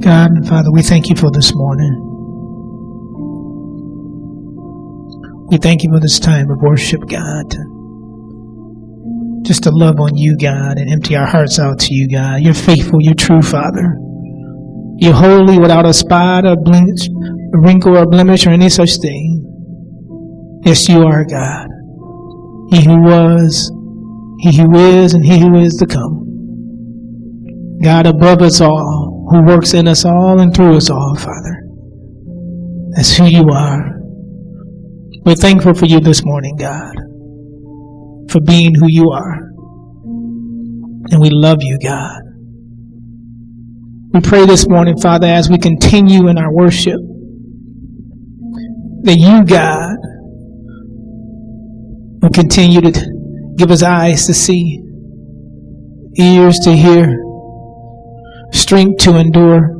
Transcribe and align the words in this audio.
God 0.00 0.30
and 0.32 0.46
Father, 0.46 0.70
we 0.70 0.82
thank 0.82 1.08
you 1.08 1.16
for 1.16 1.30
this 1.30 1.54
morning. 1.54 2.02
We 5.48 5.58
thank 5.58 5.84
you 5.84 5.90
for 5.90 6.00
this 6.00 6.18
time 6.18 6.50
of 6.50 6.58
worship, 6.60 7.00
God. 7.08 7.54
Just 9.46 9.62
to 9.62 9.70
love 9.70 10.00
on 10.00 10.16
you, 10.16 10.36
God, 10.36 10.76
and 10.78 10.90
empty 10.90 11.14
our 11.16 11.26
hearts 11.26 11.58
out 11.58 11.78
to 11.80 11.94
you, 11.94 12.08
God. 12.08 12.42
You're 12.42 12.52
faithful, 12.52 13.00
you're 13.00 13.14
true, 13.14 13.42
Father. 13.42 13.96
You're 14.98 15.14
holy 15.14 15.58
without 15.58 15.86
a 15.86 15.94
spot, 15.94 16.44
a, 16.44 16.56
blemish, 16.56 17.06
a 17.06 17.60
wrinkle, 17.60 17.96
or 17.96 18.06
blemish, 18.06 18.46
or 18.46 18.50
any 18.50 18.68
such 18.68 18.96
thing. 18.96 19.42
Yes, 20.64 20.88
you 20.88 21.02
are, 21.02 21.24
God. 21.24 21.68
He 22.70 22.84
who 22.84 23.00
was, 23.02 23.70
he 24.40 24.56
who 24.56 24.74
is, 24.74 25.14
and 25.14 25.24
he 25.24 25.38
who 25.38 25.54
is 25.56 25.76
to 25.76 25.86
come. 25.86 26.24
God 27.82 28.06
above 28.06 28.42
us 28.42 28.60
all, 28.60 29.05
who 29.28 29.42
works 29.42 29.74
in 29.74 29.88
us 29.88 30.04
all 30.04 30.40
and 30.40 30.54
through 30.54 30.76
us 30.76 30.88
all, 30.90 31.16
Father. 31.16 31.62
That's 32.94 33.16
who 33.16 33.26
you 33.26 33.48
are. 33.50 33.92
We're 35.24 35.34
thankful 35.34 35.74
for 35.74 35.86
you 35.86 36.00
this 36.00 36.24
morning, 36.24 36.56
God, 36.56 36.94
for 38.30 38.40
being 38.40 38.74
who 38.74 38.86
you 38.88 39.10
are. 39.10 39.34
And 41.10 41.20
we 41.20 41.30
love 41.30 41.58
you, 41.60 41.78
God. 41.82 42.20
We 44.12 44.20
pray 44.20 44.46
this 44.46 44.68
morning, 44.68 44.96
Father, 44.98 45.26
as 45.26 45.50
we 45.50 45.58
continue 45.58 46.28
in 46.28 46.38
our 46.38 46.52
worship, 46.52 47.00
that 49.02 49.16
you, 49.18 49.44
God, 49.44 49.96
will 52.22 52.30
continue 52.30 52.80
to 52.80 52.92
give 53.56 53.70
us 53.70 53.82
eyes 53.82 54.26
to 54.26 54.34
see, 54.34 54.80
ears 56.18 56.58
to 56.60 56.72
hear, 56.72 57.25
strength 58.52 59.02
to 59.04 59.16
endure, 59.16 59.76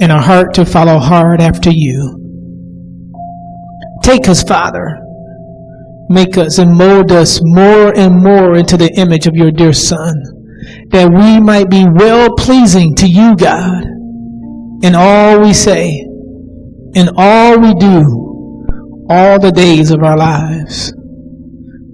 and 0.00 0.12
a 0.12 0.20
heart 0.20 0.54
to 0.54 0.64
follow 0.64 0.98
hard 0.98 1.40
after 1.40 1.70
you. 1.70 2.14
Take 4.02 4.28
us, 4.28 4.42
Father. 4.42 4.98
Make 6.08 6.38
us 6.38 6.58
and 6.58 6.74
mold 6.76 7.12
us 7.12 7.40
more 7.42 7.94
and 7.96 8.22
more 8.22 8.56
into 8.56 8.76
the 8.76 8.92
image 8.94 9.26
of 9.26 9.34
your 9.34 9.50
dear 9.50 9.72
Son, 9.72 10.14
that 10.88 11.10
we 11.10 11.40
might 11.40 11.68
be 11.68 11.84
well 11.86 12.28
pleasing 12.36 12.94
to 12.96 13.06
you, 13.06 13.36
God, 13.36 13.84
in 14.82 14.94
all 14.94 15.40
we 15.40 15.52
say, 15.52 15.90
in 16.94 17.10
all 17.16 17.58
we 17.58 17.74
do, 17.74 19.06
all 19.10 19.38
the 19.38 19.52
days 19.52 19.90
of 19.90 20.02
our 20.02 20.16
lives. 20.16 20.92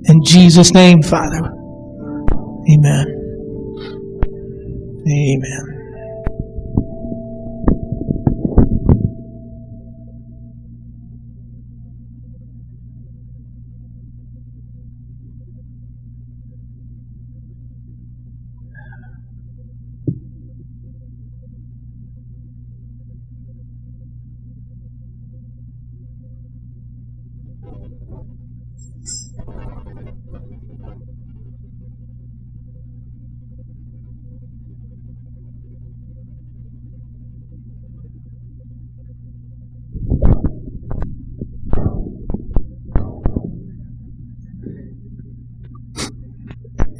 In 0.06 0.22
Jesus' 0.24 0.72
name, 0.72 1.02
Father. 1.02 1.50
Amen. 2.70 3.23
Amen. 5.06 5.73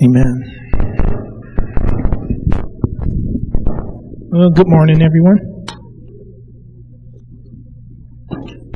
Amen. 0.03 0.43
Well, 4.33 4.51
good 4.51 4.67
morning, 4.67 5.01
everyone. 5.01 5.39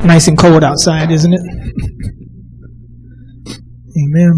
Nice 0.04 0.28
and 0.28 0.38
cold 0.38 0.62
outside, 0.62 1.10
isn't 1.10 1.32
it? 1.32 1.40
Amen. 3.98 4.34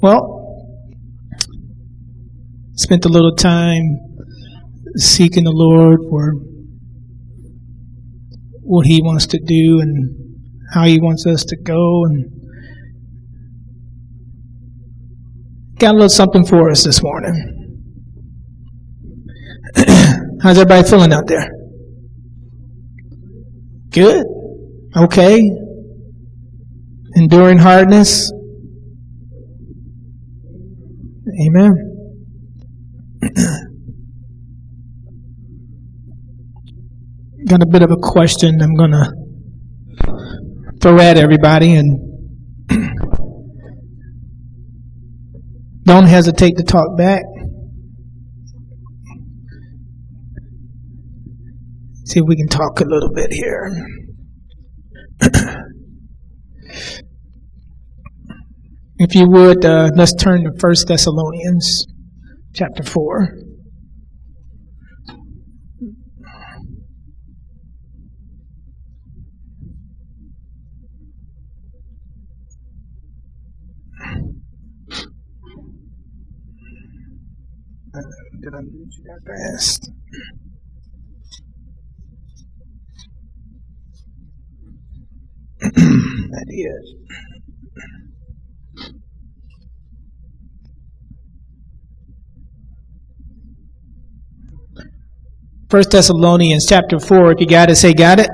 Well, 0.00 0.40
spent 2.74 3.04
a 3.04 3.08
little 3.08 3.34
time 3.36 3.98
seeking 4.96 5.44
the 5.44 5.52
Lord 5.52 6.00
for 6.08 6.32
what 8.62 8.86
He 8.86 9.02
wants 9.02 9.26
to 9.26 9.38
do 9.38 9.80
and 9.80 10.23
how 10.74 10.84
He 10.84 10.98
wants 11.00 11.24
us 11.26 11.44
to 11.44 11.56
go, 11.56 12.04
and 12.04 12.30
got 15.78 15.92
a 15.92 15.94
little 15.94 16.08
something 16.08 16.44
for 16.44 16.70
us 16.70 16.82
this 16.84 17.02
morning. 17.02 17.60
How's 20.42 20.58
everybody 20.58 20.88
feeling 20.88 21.12
out 21.12 21.26
there? 21.26 21.48
Good. 23.90 24.26
Okay. 24.96 25.40
Enduring 27.14 27.58
hardness. 27.58 28.32
Amen. 31.46 31.72
Got 37.46 37.62
a 37.62 37.66
bit 37.66 37.82
of 37.82 37.90
a 37.90 37.96
question 37.96 38.60
I'm 38.60 38.74
going 38.74 38.92
to 38.92 39.23
throw 40.84 40.98
everybody 40.98 41.74
and 41.76 41.98
don't 45.84 46.04
hesitate 46.04 46.58
to 46.58 46.62
talk 46.62 46.98
back. 46.98 47.22
See 52.04 52.20
if 52.20 52.26
we 52.26 52.36
can 52.36 52.48
talk 52.48 52.80
a 52.80 52.84
little 52.84 53.08
bit 53.14 53.32
here. 53.32 53.74
if 58.98 59.14
you 59.14 59.26
would, 59.26 59.64
uh, 59.64 59.88
let's 59.96 60.14
turn 60.14 60.44
to 60.44 60.50
First 60.60 60.86
Thessalonians 60.88 61.86
chapter 62.52 62.82
4. 62.82 63.38
Did 78.54 78.60
I 78.60 78.70
do 78.70 78.86
that 79.04 79.20
that 85.60 86.46
is. 86.48 86.94
First 95.70 95.90
Thessalonians 95.90 96.66
chapter 96.68 97.00
four. 97.00 97.32
If 97.32 97.40
you 97.40 97.46
got 97.46 97.70
it, 97.70 97.76
say 97.76 97.94
got 97.94 98.20
it. 98.20 98.30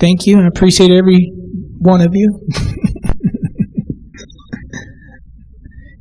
Thank 0.00 0.26
you. 0.26 0.40
I 0.40 0.46
appreciate 0.46 0.90
every 0.90 1.30
one 1.78 2.00
of 2.00 2.14
you. 2.14 2.40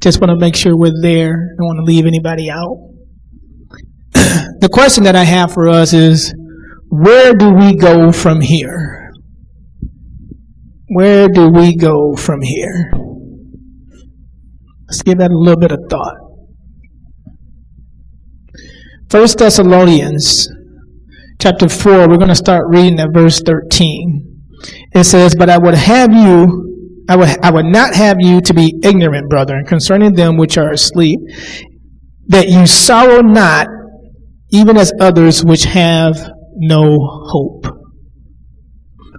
Just 0.01 0.21
want 0.21 0.29
to 0.29 0.37
make 0.37 0.55
sure 0.55 0.77
we're 0.77 1.01
there. 1.01 1.55
Don't 1.57 1.67
want 1.67 1.79
to 1.79 1.83
leave 1.83 2.05
anybody 2.05 2.49
out. 2.49 2.77
the 4.13 4.69
question 4.71 5.03
that 5.03 5.15
I 5.15 5.25
have 5.25 5.53
for 5.53 5.67
us 5.67 5.91
is, 5.91 6.33
where 6.89 7.33
do 7.33 7.51
we 7.51 7.75
go 7.75 8.11
from 8.11 8.39
here? 8.39 9.11
Where 10.87 11.27
do 11.27 11.49
we 11.49 11.75
go 11.75 12.15
from 12.15 12.41
here? 12.41 12.91
Let's 14.87 15.03
give 15.03 15.17
that 15.19 15.31
a 15.31 15.37
little 15.37 15.59
bit 15.59 15.71
of 15.71 15.79
thought. 15.89 16.15
First 19.09 19.37
Thessalonians 19.37 20.47
chapter 21.39 21.67
4, 21.67 22.07
we're 22.07 22.17
going 22.17 22.29
to 22.29 22.35
start 22.35 22.65
reading 22.69 22.99
at 22.99 23.09
verse 23.13 23.41
13. 23.45 24.25
It 24.93 25.03
says, 25.03 25.35
But 25.35 25.49
I 25.49 25.57
would 25.57 25.75
have 25.75 26.13
you 26.13 26.68
I 27.09 27.15
would, 27.15 27.43
I 27.43 27.49
would 27.49 27.65
not 27.65 27.95
have 27.95 28.17
you 28.19 28.39
to 28.41 28.53
be 28.53 28.71
ignorant, 28.83 29.29
brethren, 29.29 29.65
concerning 29.65 30.13
them 30.13 30.37
which 30.37 30.59
are 30.59 30.71
asleep, 30.71 31.19
that 32.27 32.49
you 32.49 32.67
sorrow 32.67 33.21
not, 33.21 33.67
even 34.51 34.77
as 34.77 34.93
others 35.01 35.43
which 35.43 35.63
have 35.63 36.29
no 36.55 36.99
hope. 37.01 37.65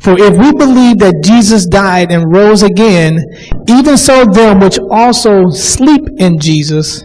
For 0.03 0.13
if 0.17 0.37
we 0.37 0.53
believe 0.53 0.99
that 0.99 1.23
Jesus 1.25 1.67
died 1.67 2.13
and 2.13 2.33
rose 2.33 2.63
again, 2.63 3.19
even 3.69 3.97
so 3.97 4.25
them 4.25 4.61
which 4.61 4.79
also 4.89 5.51
sleep 5.51 6.03
in 6.19 6.39
Jesus, 6.39 7.05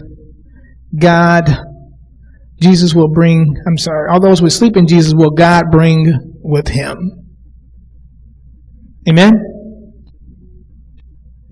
God, 0.96 1.50
Jesus 2.60 2.94
will 2.94 3.10
bring, 3.12 3.56
I'm 3.66 3.76
sorry, 3.76 4.08
all 4.08 4.20
those 4.20 4.38
who 4.38 4.48
sleep 4.48 4.76
in 4.76 4.86
Jesus 4.86 5.14
will 5.14 5.32
God 5.32 5.64
bring 5.72 6.12
with 6.44 6.68
him. 6.68 7.10
Amen? 9.08 9.55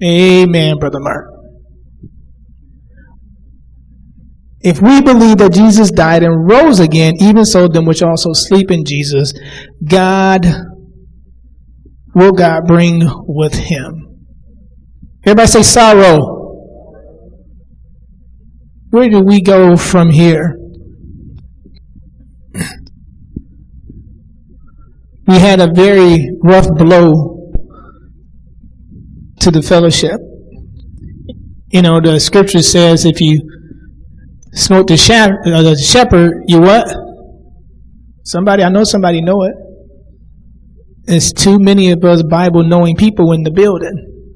Amen, 0.04 0.76
Brother 0.78 1.00
Mark. 1.00 1.30
If 4.60 4.80
we 4.80 5.00
believe 5.00 5.38
that 5.38 5.52
Jesus 5.52 5.90
died 5.90 6.22
and 6.22 6.48
rose 6.50 6.80
again, 6.80 7.14
even 7.20 7.44
so 7.44 7.68
them 7.68 7.86
which 7.86 8.02
also 8.02 8.32
sleep 8.32 8.70
in 8.70 8.84
Jesus, 8.84 9.32
God 9.86 10.46
will 12.14 12.32
God 12.32 12.66
bring 12.66 13.02
with 13.26 13.54
him. 13.54 14.26
Everybody 15.24 15.48
say 15.48 15.62
sorrow. 15.62 16.42
Where 18.90 19.08
do 19.08 19.20
we 19.20 19.40
go 19.42 19.76
from 19.76 20.10
here? 20.10 20.56
We 25.26 25.38
had 25.38 25.58
a 25.58 25.72
very 25.72 26.28
rough 26.42 26.68
blow 26.76 27.33
to 29.44 29.50
the 29.50 29.62
fellowship. 29.62 30.20
You 31.68 31.82
know, 31.82 32.00
the 32.00 32.18
scripture 32.18 32.62
says 32.62 33.04
if 33.04 33.20
you 33.20 33.40
smote 34.52 34.86
the, 34.86 34.94
uh, 34.94 35.62
the 35.62 35.76
shepherd, 35.76 36.44
you 36.46 36.60
what? 36.60 36.86
Somebody, 38.24 38.62
I 38.62 38.70
know 38.70 38.84
somebody 38.84 39.20
know 39.20 39.42
it. 39.42 39.52
There's 41.04 41.32
too 41.32 41.58
many 41.58 41.90
of 41.90 42.02
us 42.04 42.22
Bible 42.22 42.64
knowing 42.64 42.96
people 42.96 43.32
in 43.32 43.42
the 43.42 43.50
building. 43.50 44.32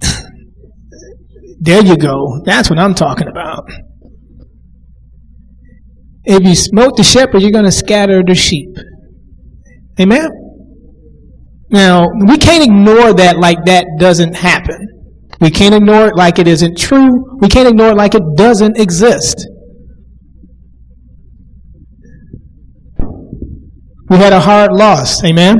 there 1.60 1.84
you 1.84 1.96
go. 1.96 2.42
That's 2.44 2.68
what 2.68 2.80
I'm 2.80 2.94
talking 2.94 3.28
about. 3.28 3.70
If 6.24 6.42
you 6.42 6.56
smote 6.56 6.96
the 6.96 7.04
shepherd, 7.04 7.42
you're 7.42 7.52
going 7.52 7.64
to 7.64 7.72
scatter 7.72 8.22
the 8.26 8.34
sheep. 8.34 8.76
Amen? 10.00 10.41
Now, 11.72 12.06
we 12.28 12.36
can't 12.36 12.62
ignore 12.62 13.14
that 13.14 13.38
like 13.38 13.64
that 13.64 13.86
doesn't 13.98 14.34
happen. 14.34 14.86
We 15.40 15.50
can't 15.50 15.74
ignore 15.74 16.08
it 16.08 16.16
like 16.16 16.38
it 16.38 16.46
isn't 16.46 16.76
true. 16.78 17.38
We 17.40 17.48
can't 17.48 17.66
ignore 17.66 17.90
it 17.90 17.96
like 17.96 18.14
it 18.14 18.22
doesn't 18.36 18.78
exist. 18.78 19.48
We 24.08 24.18
had 24.18 24.34
a 24.34 24.40
hard 24.40 24.72
loss. 24.72 25.24
Amen? 25.24 25.56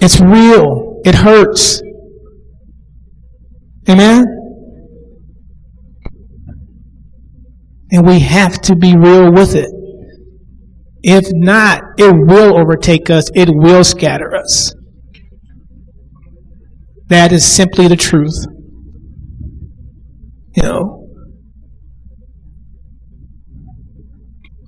It's 0.00 0.18
real. 0.18 1.02
It 1.04 1.14
hurts. 1.14 1.82
Amen? 3.88 4.24
And 7.92 8.06
we 8.06 8.20
have 8.20 8.60
to 8.62 8.74
be 8.74 8.96
real 8.96 9.30
with 9.30 9.54
it. 9.54 9.73
If 11.06 11.26
not, 11.34 11.82
it 11.98 12.14
will 12.14 12.58
overtake 12.58 13.10
us. 13.10 13.26
It 13.34 13.50
will 13.52 13.84
scatter 13.84 14.34
us. 14.34 14.72
That 17.08 17.30
is 17.30 17.44
simply 17.44 17.88
the 17.88 17.96
truth. 17.96 18.46
You 20.56 20.62
know, 20.62 21.06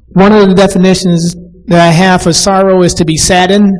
one 0.09 0.33
of 0.33 0.47
the 0.47 0.55
definitions 0.55 1.35
that 1.69 1.81
I 1.81 1.91
have 1.91 2.23
for 2.23 2.35
sorrow 2.35 2.83
is 2.83 2.93
to 2.95 3.07
be 3.07 3.17
saddened, 3.17 3.73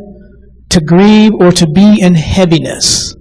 to 0.71 0.81
grieve, 0.81 1.33
or 1.39 1.53
to 1.53 1.67
be 1.69 2.01
in 2.01 2.15
heaviness. 2.15 3.15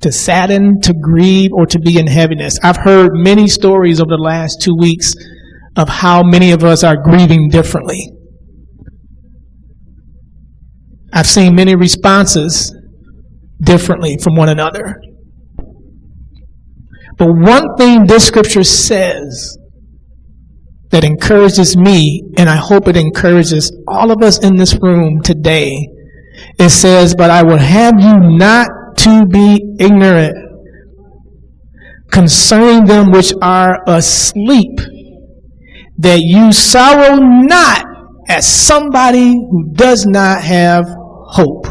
To 0.00 0.10
sadden, 0.10 0.80
to 0.80 0.94
grieve, 1.00 1.50
or 1.52 1.64
to 1.66 1.78
be 1.78 1.96
in 1.96 2.08
heaviness. 2.08 2.58
I've 2.60 2.78
heard 2.78 3.12
many 3.12 3.46
stories 3.46 4.00
over 4.00 4.10
the 4.10 4.20
last 4.20 4.60
two 4.60 4.74
weeks 4.76 5.14
of 5.76 5.88
how 5.88 6.22
many 6.22 6.52
of 6.52 6.64
us 6.64 6.84
are 6.84 6.96
grieving 6.96 7.48
differently. 7.48 8.10
I've 11.12 11.26
seen 11.26 11.54
many 11.54 11.74
responses 11.74 12.74
differently 13.60 14.16
from 14.22 14.34
one 14.34 14.48
another. 14.48 15.00
But 17.18 17.28
one 17.28 17.76
thing 17.76 18.06
this 18.06 18.26
scripture 18.26 18.64
says 18.64 19.56
that 20.90 21.04
encourages 21.04 21.76
me, 21.76 22.22
and 22.36 22.48
I 22.48 22.56
hope 22.56 22.88
it 22.88 22.96
encourages 22.96 23.72
all 23.86 24.10
of 24.10 24.22
us 24.22 24.38
in 24.38 24.56
this 24.56 24.76
room 24.80 25.20
today. 25.22 25.76
It 26.58 26.70
says, 26.70 27.14
But 27.14 27.30
I 27.30 27.42
will 27.42 27.58
have 27.58 28.00
you 28.00 28.18
not 28.18 28.68
to 28.98 29.26
be 29.26 29.60
ignorant 29.78 30.36
concerning 32.10 32.84
them 32.84 33.10
which 33.10 33.32
are 33.40 33.78
asleep, 33.86 34.78
that 36.02 36.20
you 36.20 36.50
sorrow 36.52 37.14
not 37.16 37.86
as 38.28 38.46
somebody 38.46 39.30
who 39.30 39.72
does 39.72 40.04
not 40.04 40.42
have 40.42 40.84
hope. 40.88 41.66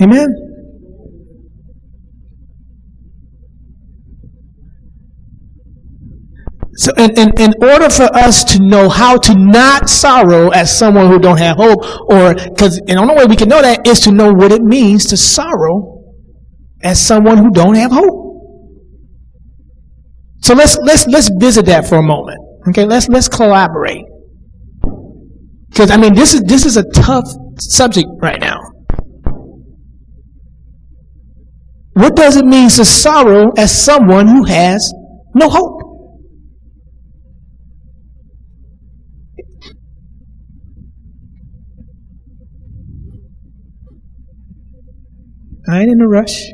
Amen. 0.00 0.26
So, 6.76 6.92
in, 6.98 7.12
in, 7.16 7.32
in 7.38 7.52
order 7.62 7.88
for 7.88 8.12
us 8.16 8.42
to 8.44 8.58
know 8.60 8.88
how 8.88 9.16
to 9.16 9.34
not 9.36 9.88
sorrow 9.88 10.48
as 10.48 10.76
someone 10.76 11.06
who 11.06 11.20
don't 11.20 11.38
have 11.38 11.56
hope, 11.56 11.84
or 12.10 12.34
because 12.34 12.80
the 12.84 12.96
only 12.98 13.14
way 13.14 13.26
we 13.26 13.36
can 13.36 13.48
know 13.48 13.62
that 13.62 13.86
is 13.86 14.00
to 14.00 14.10
know 14.10 14.32
what 14.32 14.50
it 14.50 14.60
means 14.60 15.04
to 15.06 15.16
sorrow 15.16 15.93
as 16.84 17.04
someone 17.04 17.38
who 17.38 17.50
don't 17.50 17.74
have 17.74 17.90
hope. 17.90 18.24
So 20.42 20.54
let's 20.54 20.76
let's 20.76 21.06
let's 21.06 21.30
visit 21.40 21.64
that 21.66 21.88
for 21.88 21.96
a 21.96 22.02
moment. 22.02 22.38
Okay, 22.68 22.84
let's 22.84 23.08
let's 23.08 23.28
collaborate. 23.28 24.04
Because 25.70 25.90
I 25.90 25.96
mean, 25.96 26.14
this 26.14 26.34
is 26.34 26.42
this 26.42 26.66
is 26.66 26.76
a 26.76 26.84
tough 26.90 27.26
subject 27.58 28.08
right 28.20 28.40
now. 28.40 28.60
What 31.94 32.14
does 32.16 32.36
it 32.36 32.44
mean 32.44 32.68
to 32.70 32.84
sorrow 32.84 33.52
as 33.56 33.70
someone 33.72 34.28
who 34.28 34.44
has 34.44 34.92
no 35.34 35.48
hope? 35.48 35.80
I 45.66 45.80
ain't 45.80 45.90
in 45.90 46.00
a 46.00 46.08
rush. 46.08 46.50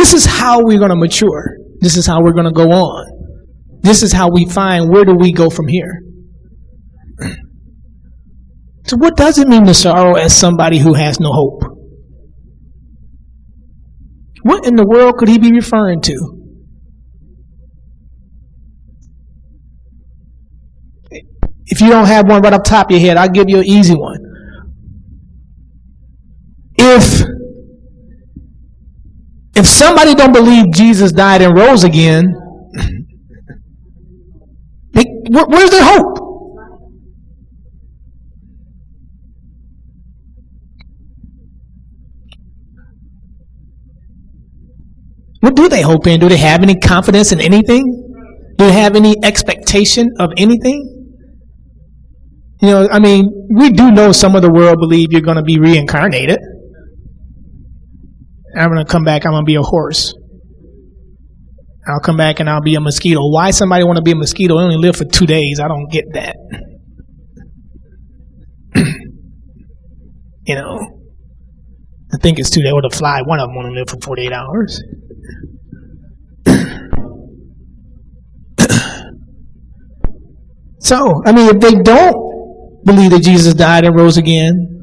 This 0.00 0.14
is 0.14 0.24
how 0.24 0.64
we're 0.64 0.78
going 0.78 0.88
to 0.88 0.96
mature. 0.96 1.58
This 1.80 1.98
is 1.98 2.06
how 2.06 2.22
we're 2.22 2.32
going 2.32 2.46
to 2.46 2.52
go 2.52 2.70
on. 2.70 3.04
This 3.82 4.02
is 4.02 4.14
how 4.14 4.30
we 4.30 4.46
find 4.46 4.88
where 4.88 5.04
do 5.04 5.14
we 5.14 5.30
go 5.30 5.50
from 5.50 5.68
here. 5.68 6.00
So, 8.86 8.96
what 8.96 9.14
does 9.14 9.38
it 9.38 9.46
mean 9.46 9.66
to 9.66 9.74
sorrow 9.74 10.14
as 10.14 10.34
somebody 10.34 10.78
who 10.78 10.94
has 10.94 11.20
no 11.20 11.30
hope? 11.30 11.62
What 14.42 14.66
in 14.66 14.74
the 14.74 14.86
world 14.86 15.18
could 15.18 15.28
he 15.28 15.38
be 15.38 15.52
referring 15.52 16.00
to? 16.00 16.16
If 21.66 21.80
you 21.80 21.90
don't 21.90 22.06
have 22.06 22.26
one 22.26 22.42
right 22.42 22.54
up 22.54 22.64
top 22.64 22.86
of 22.86 22.92
your 22.92 23.00
head, 23.00 23.16
I'll 23.16 23.28
give 23.28 23.48
you 23.48 23.58
an 23.58 23.66
easy 23.66 23.94
one. 23.94 24.18
If 26.76 27.22
if 29.60 29.66
somebody 29.66 30.14
don't 30.14 30.32
believe 30.32 30.72
Jesus 30.72 31.12
died 31.12 31.42
and 31.42 31.54
rose 31.54 31.84
again, 31.84 32.34
they, 34.92 35.04
where's 35.28 35.70
their 35.70 35.84
hope? 35.84 36.16
What 45.40 45.54
do 45.56 45.68
they 45.68 45.82
hope 45.82 46.06
in? 46.06 46.20
Do 46.20 46.30
they 46.30 46.38
have 46.38 46.62
any 46.62 46.76
confidence 46.76 47.30
in 47.30 47.40
anything? 47.40 47.84
Do 48.56 48.66
they 48.66 48.72
have 48.72 48.96
any 48.96 49.14
expectation 49.22 50.08
of 50.18 50.30
anything? 50.38 51.18
You 52.62 52.68
know, 52.68 52.88
I 52.90 52.98
mean, 52.98 53.48
we 53.54 53.70
do 53.70 53.90
know 53.90 54.12
some 54.12 54.34
of 54.36 54.40
the 54.40 54.50
world 54.50 54.78
believe 54.80 55.08
you're 55.12 55.20
going 55.20 55.36
to 55.36 55.42
be 55.42 55.58
reincarnated. 55.58 56.38
I'm 58.56 58.70
going 58.70 58.84
to 58.84 58.90
come 58.90 59.04
back, 59.04 59.24
I'm 59.24 59.32
going 59.32 59.44
to 59.44 59.46
be 59.46 59.56
a 59.56 59.62
horse. 59.62 60.14
I'll 61.86 62.00
come 62.00 62.16
back 62.16 62.40
and 62.40 62.48
I'll 62.48 62.60
be 62.60 62.74
a 62.74 62.80
mosquito. 62.80 63.20
Why 63.20 63.52
somebody 63.52 63.84
want 63.84 63.96
to 63.96 64.02
be 64.02 64.12
a 64.12 64.16
mosquito? 64.16 64.56
They 64.56 64.62
only 64.62 64.76
live 64.76 64.96
for 64.96 65.04
two 65.04 65.26
days. 65.26 65.60
I 65.60 65.68
don't 65.68 65.90
get 65.90 66.04
that. 66.12 66.36
you 70.46 70.54
know, 70.54 70.78
I 72.12 72.16
think 72.18 72.38
it's 72.38 72.50
two. 72.50 72.62
They 72.62 72.72
would 72.72 72.82
to 72.82 72.90
fly. 72.96 73.22
One 73.24 73.40
of 73.40 73.48
them 73.48 73.56
only 73.56 73.78
live 73.78 73.88
for 73.88 73.98
48 74.00 74.32
hours. 74.32 74.82
so, 80.80 81.22
I 81.24 81.32
mean, 81.32 81.48
if 81.54 81.60
they 81.60 81.76
don't 81.82 82.84
believe 82.84 83.12
that 83.12 83.22
Jesus 83.22 83.54
died 83.54 83.84
and 83.84 83.96
rose 83.96 84.18
again, 84.18 84.79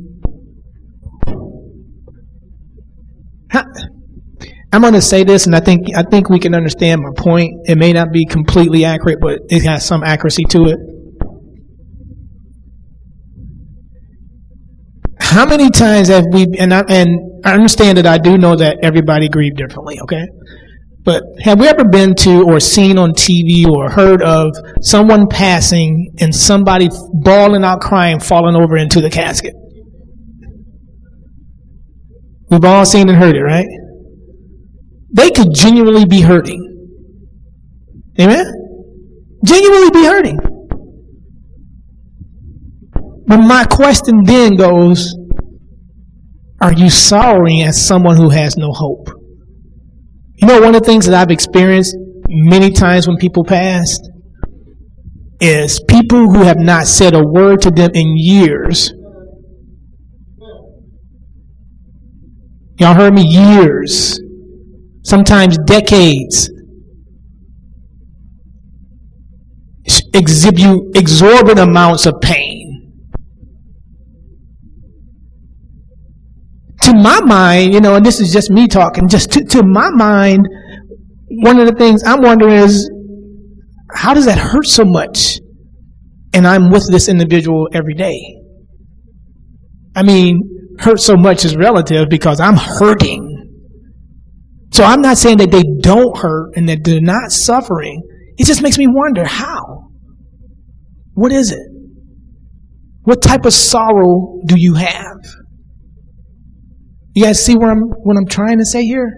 I'm 4.72 4.82
going 4.82 4.94
to 4.94 5.02
say 5.02 5.24
this, 5.24 5.46
and 5.46 5.56
I 5.56 5.60
think 5.60 5.96
I 5.96 6.04
think 6.04 6.30
we 6.30 6.40
can 6.40 6.54
understand 6.54 7.02
my 7.02 7.12
point. 7.16 7.52
It 7.66 7.78
may 7.78 7.94
not 7.94 8.12
be 8.12 8.26
completely 8.26 8.84
accurate, 8.84 9.20
but 9.22 9.40
it 9.50 9.64
has 9.64 9.86
some 9.86 10.04
accuracy 10.04 10.44
to 10.50 10.66
it. 10.66 10.80
How 15.20 15.46
many 15.46 15.70
times 15.70 16.10
have 16.10 16.26
we? 16.32 16.48
And 16.60 16.74
I, 16.74 16.84
and 16.90 17.20
I 17.46 17.54
understand 17.54 17.98
that 17.98 18.06
I 18.06 18.18
do 18.18 18.38
know 18.38 18.56
that 18.56 18.80
everybody 18.84 19.30
grieve 19.30 19.56
differently. 19.56 20.00
Okay, 20.02 20.26
but 21.04 21.24
have 21.42 21.60
we 21.60 21.68
ever 21.68 21.86
been 21.86 22.16
to 22.16 22.44
or 22.44 22.60
seen 22.60 22.98
on 22.98 23.12
TV 23.12 23.66
or 23.66 23.90
heard 23.90 24.22
of 24.22 24.54
someone 24.82 25.28
passing 25.28 26.14
and 26.20 26.36
somebody 26.36 26.90
bawling 27.14 27.64
out, 27.64 27.80
crying, 27.80 28.20
falling 28.20 28.56
over 28.56 28.76
into 28.76 29.00
the 29.00 29.10
casket? 29.10 29.54
We've 32.50 32.64
all 32.64 32.86
seen 32.86 33.10
and 33.10 33.18
heard 33.18 33.36
it, 33.36 33.42
right? 33.42 33.68
They 35.12 35.30
could 35.32 35.54
genuinely 35.54 36.06
be 36.06 36.22
hurting. 36.22 36.64
Amen? 38.20 38.46
Genuinely 39.44 39.92
be 39.92 40.06
hurting. 40.06 40.40
But 43.28 43.40
my 43.40 43.66
question 43.66 44.24
then 44.24 44.56
goes 44.56 45.14
Are 46.62 46.74
you 46.74 46.90
sorrowing 46.90 47.62
as 47.64 47.86
someone 47.86 48.18
who 48.18 48.30
has 48.30 48.56
no 48.58 48.72
hope? 48.72 49.10
You 50.36 50.48
know, 50.48 50.62
one 50.62 50.76
of 50.76 50.82
the 50.82 50.88
things 50.88 51.06
that 51.08 51.16
I've 51.16 51.32
experienced 51.32 51.96
many 52.30 52.72
times 52.72 53.08
when 53.08 53.18
people 53.18 53.44
passed 53.44 54.10
is 55.40 55.82
people 55.88 56.32
who 56.32 56.44
have 56.44 56.58
not 56.58 56.88
said 56.88 57.14
a 57.14 57.24
word 57.24 57.62
to 57.62 57.72
them 57.72 57.92
in 57.94 58.18
years 58.18 58.92
Y'all 62.80 62.94
heard 62.94 63.14
me 63.14 63.24
years, 63.24 64.20
sometimes 65.04 65.58
decades. 65.66 66.52
Exhibit 70.14 70.96
exorbitant 70.96 71.60
amounts 71.60 72.06
of 72.06 72.16
pain. 72.22 72.92
To 76.84 76.94
my 76.94 77.20
mind, 77.22 77.74
you 77.74 77.82
know, 77.82 77.96
and 77.96 78.06
this 78.06 78.20
is 78.20 78.32
just 78.32 78.50
me 78.52 78.68
talking, 78.68 79.08
just 79.08 79.32
to, 79.32 79.44
to 79.46 79.64
my 79.64 79.90
mind, 79.90 80.48
one 81.30 81.60
of 81.60 81.68
the 81.68 81.74
things 81.74 82.04
I'm 82.06 82.22
wondering 82.22 82.56
is 82.56 82.90
how 83.94 84.14
does 84.14 84.26
that 84.26 84.38
hurt 84.38 84.66
so 84.66 84.86
much? 84.86 85.40
And 86.34 86.48
I'm 86.48 86.70
with 86.70 86.90
this 86.92 87.10
individual 87.10 87.68
every 87.74 87.94
day. 87.94 88.20
I 89.96 90.04
mean, 90.04 90.57
hurt 90.80 91.00
so 91.00 91.16
much 91.16 91.46
is 91.46 91.56
relative 91.56 92.10
because 92.10 92.40
I'm 92.40 92.56
hurting. 92.56 93.34
So 94.72 94.84
I'm 94.84 95.02
not 95.02 95.18
saying 95.18 95.38
that 95.38 95.52
they 95.52 95.64
don't 95.82 96.18
hurt 96.18 96.56
and 96.56 96.70
that 96.70 96.84
they're 96.84 97.02
not 97.02 97.32
suffering. 97.32 98.04
It 98.38 98.46
just 98.46 98.62
makes 98.62 98.78
me 98.78 98.88
wonder 98.88 99.26
how. 99.26 99.90
What 101.14 101.32
is 101.32 101.52
it? 101.52 101.68
What 103.04 103.22
type 103.22 103.46
of 103.46 103.54
sorrow 103.54 104.40
do 104.46 104.56
you 104.58 104.76
have? 104.76 105.18
You 107.16 107.24
guys 107.24 107.44
see 107.44 107.56
what 107.56 107.70
I'm 107.70 107.82
what 108.04 108.18
I'm 108.18 108.28
trying 108.28 108.60
to 108.60 108.66
say 108.66 108.84
here? 108.84 109.12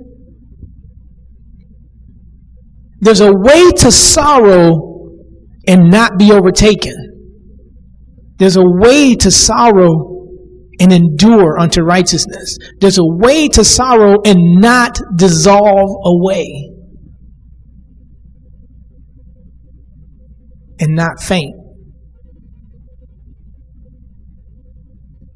There's 3.02 3.22
a 3.22 3.34
way 3.34 3.72
to 3.72 3.92
sorrow 3.92 4.90
and 5.68 5.90
not 5.92 6.18
be 6.18 6.32
overtaken. 6.32 6.96
There's 8.38 8.56
a 8.56 8.64
way 8.64 9.16
to 9.16 9.32
sorrow 9.32 10.19
and 10.80 10.92
endure 10.92 11.60
unto 11.60 11.82
righteousness. 11.82 12.58
There's 12.80 12.98
a 12.98 13.06
way 13.06 13.48
to 13.50 13.64
sorrow 13.64 14.18
and 14.26 14.62
not 14.62 15.00
dissolve 15.16 15.90
away 16.06 16.72
and 20.80 20.96
not 20.96 21.22
faint. 21.22 21.56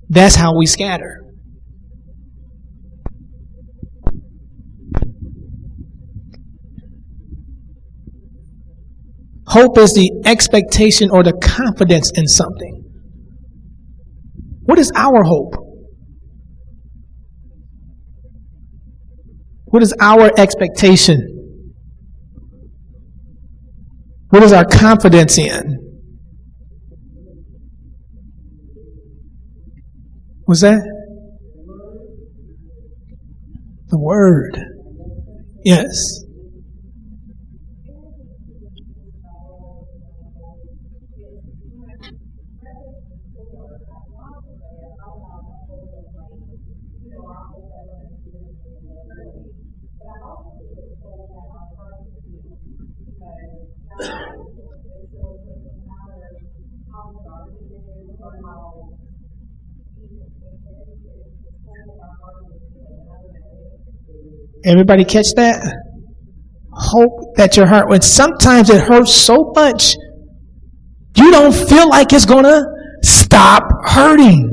That's 0.09 0.35
how 0.35 0.57
we 0.57 0.65
scatter. 0.65 1.19
Hope 9.47 9.77
is 9.77 9.93
the 9.93 10.09
expectation 10.25 11.09
or 11.11 11.23
the 11.23 11.33
confidence 11.33 12.11
in 12.15 12.27
something. 12.27 12.82
What 14.65 14.79
is 14.79 14.91
our 14.95 15.23
hope? 15.23 15.55
What 19.65 19.83
is 19.83 19.93
our 19.99 20.31
expectation? 20.37 21.73
What 24.29 24.43
is 24.43 24.53
our 24.53 24.65
confidence 24.65 25.37
in? 25.37 25.79
Was 30.47 30.61
that? 30.61 30.81
The 33.87 33.99
Word. 33.99 34.59
Yes. 35.63 36.22
Everybody 64.65 65.03
catch 65.03 65.33
that? 65.35 65.77
Hope 66.71 67.35
that 67.35 67.57
your 67.57 67.67
heart, 67.67 67.89
when 67.89 68.01
sometimes 68.01 68.69
it 68.69 68.81
hurts 68.81 69.13
so 69.13 69.51
much, 69.53 69.95
you 71.17 71.31
don't 71.31 71.53
feel 71.53 71.87
like 71.89 72.13
it's 72.13 72.25
going 72.25 72.45
to 72.45 72.63
stop 73.03 73.63
hurting. 73.85 74.49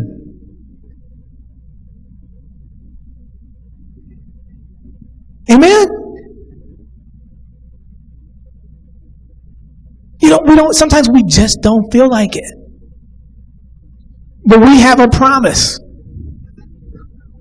Amen? 5.50 5.99
Know, 10.30 10.40
we 10.46 10.54
don't, 10.54 10.72
sometimes 10.74 11.10
we 11.10 11.24
just 11.24 11.58
don't 11.60 11.90
feel 11.90 12.08
like 12.08 12.36
it. 12.36 12.54
But 14.44 14.60
we 14.60 14.80
have 14.80 15.00
a 15.00 15.08
promise. 15.08 15.80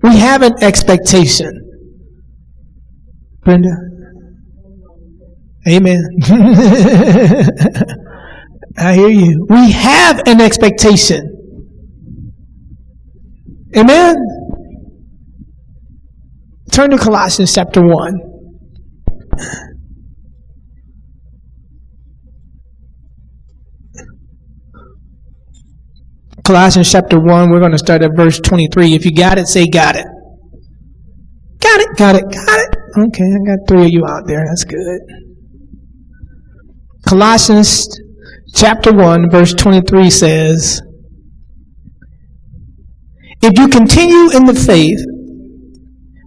We 0.02 0.16
have 0.16 0.42
an 0.42 0.54
expectation. 0.60 1.52
Brenda? 3.44 3.70
Amen. 5.68 6.02
I 8.78 8.94
hear 8.94 9.08
you. 9.08 9.46
We 9.48 9.70
have 9.70 10.26
an 10.26 10.40
expectation. 10.40 11.36
Amen. 13.76 14.16
Turn 16.72 16.90
to 16.90 16.98
Colossians 16.98 17.54
chapter 17.54 17.82
1. 17.82 18.14
Colossians 26.50 26.90
chapter 26.90 27.20
1, 27.20 27.52
we're 27.52 27.60
going 27.60 27.70
to 27.70 27.78
start 27.78 28.02
at 28.02 28.10
verse 28.16 28.40
23. 28.40 28.94
If 28.94 29.04
you 29.04 29.14
got 29.14 29.38
it, 29.38 29.46
say 29.46 29.68
got 29.68 29.94
it. 29.94 30.04
Got 31.60 31.80
it, 31.80 31.96
got 31.96 32.16
it, 32.16 32.24
got 32.24 32.58
it. 32.58 32.76
Okay, 32.98 33.22
I 33.22 33.46
got 33.46 33.68
three 33.68 33.84
of 33.84 33.92
you 33.92 34.04
out 34.04 34.26
there. 34.26 34.44
That's 34.44 34.64
good. 34.64 35.00
Colossians 37.06 37.86
chapter 38.52 38.92
1, 38.92 39.30
verse 39.30 39.54
23 39.54 40.10
says, 40.10 40.82
If 43.42 43.56
you 43.56 43.68
continue 43.68 44.36
in 44.36 44.44
the 44.46 44.54
faith, 44.54 44.98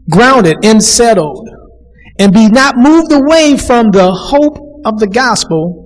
grounded 0.10 0.56
and 0.64 0.82
settled, 0.82 1.50
and 2.18 2.32
be 2.32 2.48
not 2.48 2.78
moved 2.78 3.12
away 3.12 3.58
from 3.58 3.92
the 3.92 4.10
hope 4.10 4.58
of 4.86 5.00
the 5.00 5.08
gospel, 5.08 5.83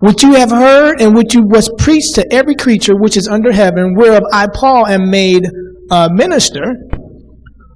which 0.00 0.22
you 0.22 0.34
have 0.34 0.50
heard 0.50 1.00
and 1.00 1.14
which 1.14 1.34
you 1.34 1.42
was 1.42 1.70
preached 1.78 2.14
to 2.16 2.32
every 2.32 2.54
creature 2.54 2.94
which 2.96 3.16
is 3.16 3.28
under 3.28 3.52
heaven, 3.52 3.94
whereof 3.94 4.22
I, 4.32 4.46
Paul, 4.52 4.86
am 4.86 5.10
made 5.10 5.44
a 5.90 6.08
minister 6.12 6.74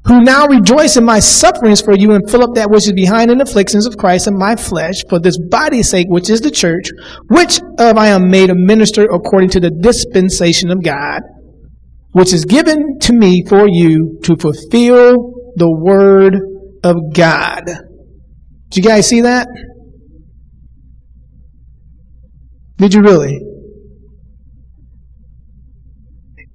who 0.07 0.23
now 0.23 0.47
rejoice 0.47 0.97
in 0.97 1.05
my 1.05 1.21
sufferings 1.21 1.81
for 1.81 1.95
you 1.95 2.13
and 2.13 2.29
fill 2.29 2.43
up 2.43 2.55
that 2.55 2.71
which 2.71 2.87
is 2.87 2.93
behind 2.93 3.31
in 3.31 3.39
the 3.39 3.45
afflictions 3.45 3.87
of 3.87 3.97
Christ 3.97 4.27
in 4.27 4.37
my 4.37 4.57
flesh 4.57 5.05
for 5.09 5.19
this 5.19 5.39
body's 5.39 5.91
sake, 5.91 6.07
which 6.09 6.31
is 6.31 6.41
the 6.41 6.51
church, 6.51 6.89
which 7.29 7.61
of 7.79 7.99
I 7.99 8.09
am 8.09 8.31
made 8.31 8.51
a 8.51 8.55
minister 8.55 9.05
according 9.05 9.51
to 9.51 9.61
the 9.61 9.71
dispensation 9.71 10.71
of 10.71 10.83
God, 10.83 11.21
which 12.13 12.33
is 12.33 12.45
given 12.45 12.99
to 13.03 13.13
me 13.13 13.45
for 13.47 13.69
you 13.69 14.19
to 14.25 14.37
fulfill 14.37 15.35
the 15.57 15.71
word 15.71 16.37
of 16.83 16.97
God. 17.13 17.65
Do 17.67 18.81
you 18.81 18.83
guys 18.83 19.09
see 19.09 19.21
that? 19.21 19.47
Did 22.81 22.95
you 22.95 23.03
really? 23.03 23.51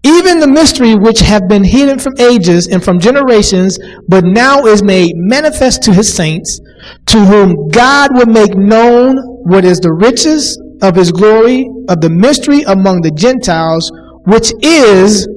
even 0.05 0.39
the 0.39 0.47
mystery 0.47 0.93
which 0.93 1.19
have 1.21 1.47
been 1.47 1.63
hidden 1.63 1.97
from 1.97 2.13
ages 2.19 2.67
and 2.67 2.83
from 2.83 2.99
generations, 2.99 3.79
but 4.07 4.23
now 4.23 4.65
is 4.65 4.83
made 4.83 5.13
manifest 5.15 5.81
to 5.81 5.93
his 5.93 6.13
saints, 6.13 6.59
to 7.07 7.25
whom 7.25 7.69
God 7.69 8.11
will 8.13 8.27
make 8.27 8.55
known 8.55 9.17
what 9.45 9.65
is 9.65 9.79
the 9.79 9.91
riches 9.91 10.61
of 10.83 10.95
his 10.95 11.11
glory, 11.11 11.67
of 11.89 12.01
the 12.01 12.09
mystery 12.09 12.61
among 12.67 13.01
the 13.01 13.09
Gentiles, 13.09 13.91
which 14.25 14.53
is 14.61 15.27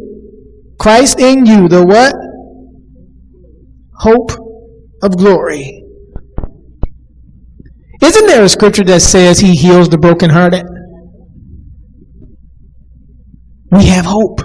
Christ 0.78 1.18
in 1.18 1.46
you, 1.46 1.66
the 1.68 1.84
what? 1.84 2.14
Hope 4.00 4.32
of 5.02 5.16
glory. 5.16 5.82
Isn't 8.02 8.26
there 8.26 8.44
a 8.44 8.48
scripture 8.48 8.84
that 8.84 9.00
says 9.00 9.38
he 9.38 9.56
heals 9.56 9.88
the 9.88 9.98
brokenhearted? 9.98 10.77
We 13.70 13.86
have 13.86 14.06
hope. 14.06 14.40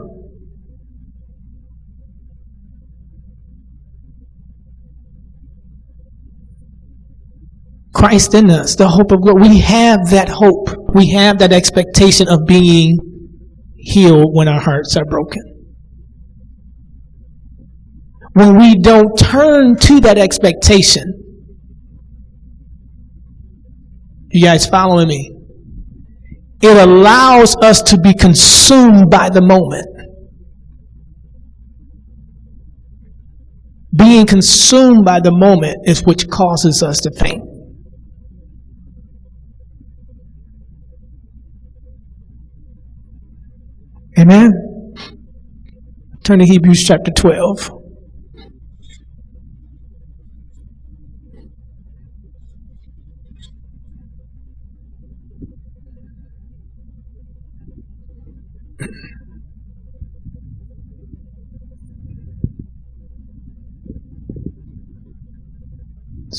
Christ 7.93 8.33
in 8.33 8.49
us, 8.49 8.75
the 8.75 8.87
hope 8.87 9.11
of 9.11 9.21
glory. 9.21 9.47
We 9.47 9.59
have 9.59 10.09
that 10.09 10.27
hope. 10.27 10.69
We 10.93 11.11
have 11.11 11.39
that 11.39 11.53
expectation 11.53 12.27
of 12.27 12.45
being 12.45 12.97
healed 13.75 14.31
when 14.33 14.47
our 14.47 14.59
hearts 14.59 14.97
are 14.97 15.05
broken. 15.05 15.41
When 18.33 18.57
we 18.57 18.75
don't 18.75 19.15
turn 19.17 19.77
to 19.77 19.99
that 20.01 20.17
expectation, 20.17 21.03
you 24.31 24.43
guys 24.43 24.65
following 24.65 25.07
me? 25.07 25.32
It 26.63 26.77
allows 26.77 27.57
us 27.57 27.81
to 27.81 27.97
be 27.97 28.13
consumed 28.13 29.09
by 29.11 29.29
the 29.29 29.41
moment. 29.41 29.85
Being 33.93 34.25
consumed 34.25 35.03
by 35.03 35.19
the 35.19 35.31
moment 35.33 35.75
is 35.83 36.03
which 36.05 36.29
causes 36.29 36.81
us 36.81 36.99
to 36.99 37.11
faint. 37.11 37.43
Amen. 44.17 44.51
Turn 46.23 46.39
to 46.39 46.45
Hebrews 46.45 46.85
chapter 46.85 47.11
12. 47.11 47.82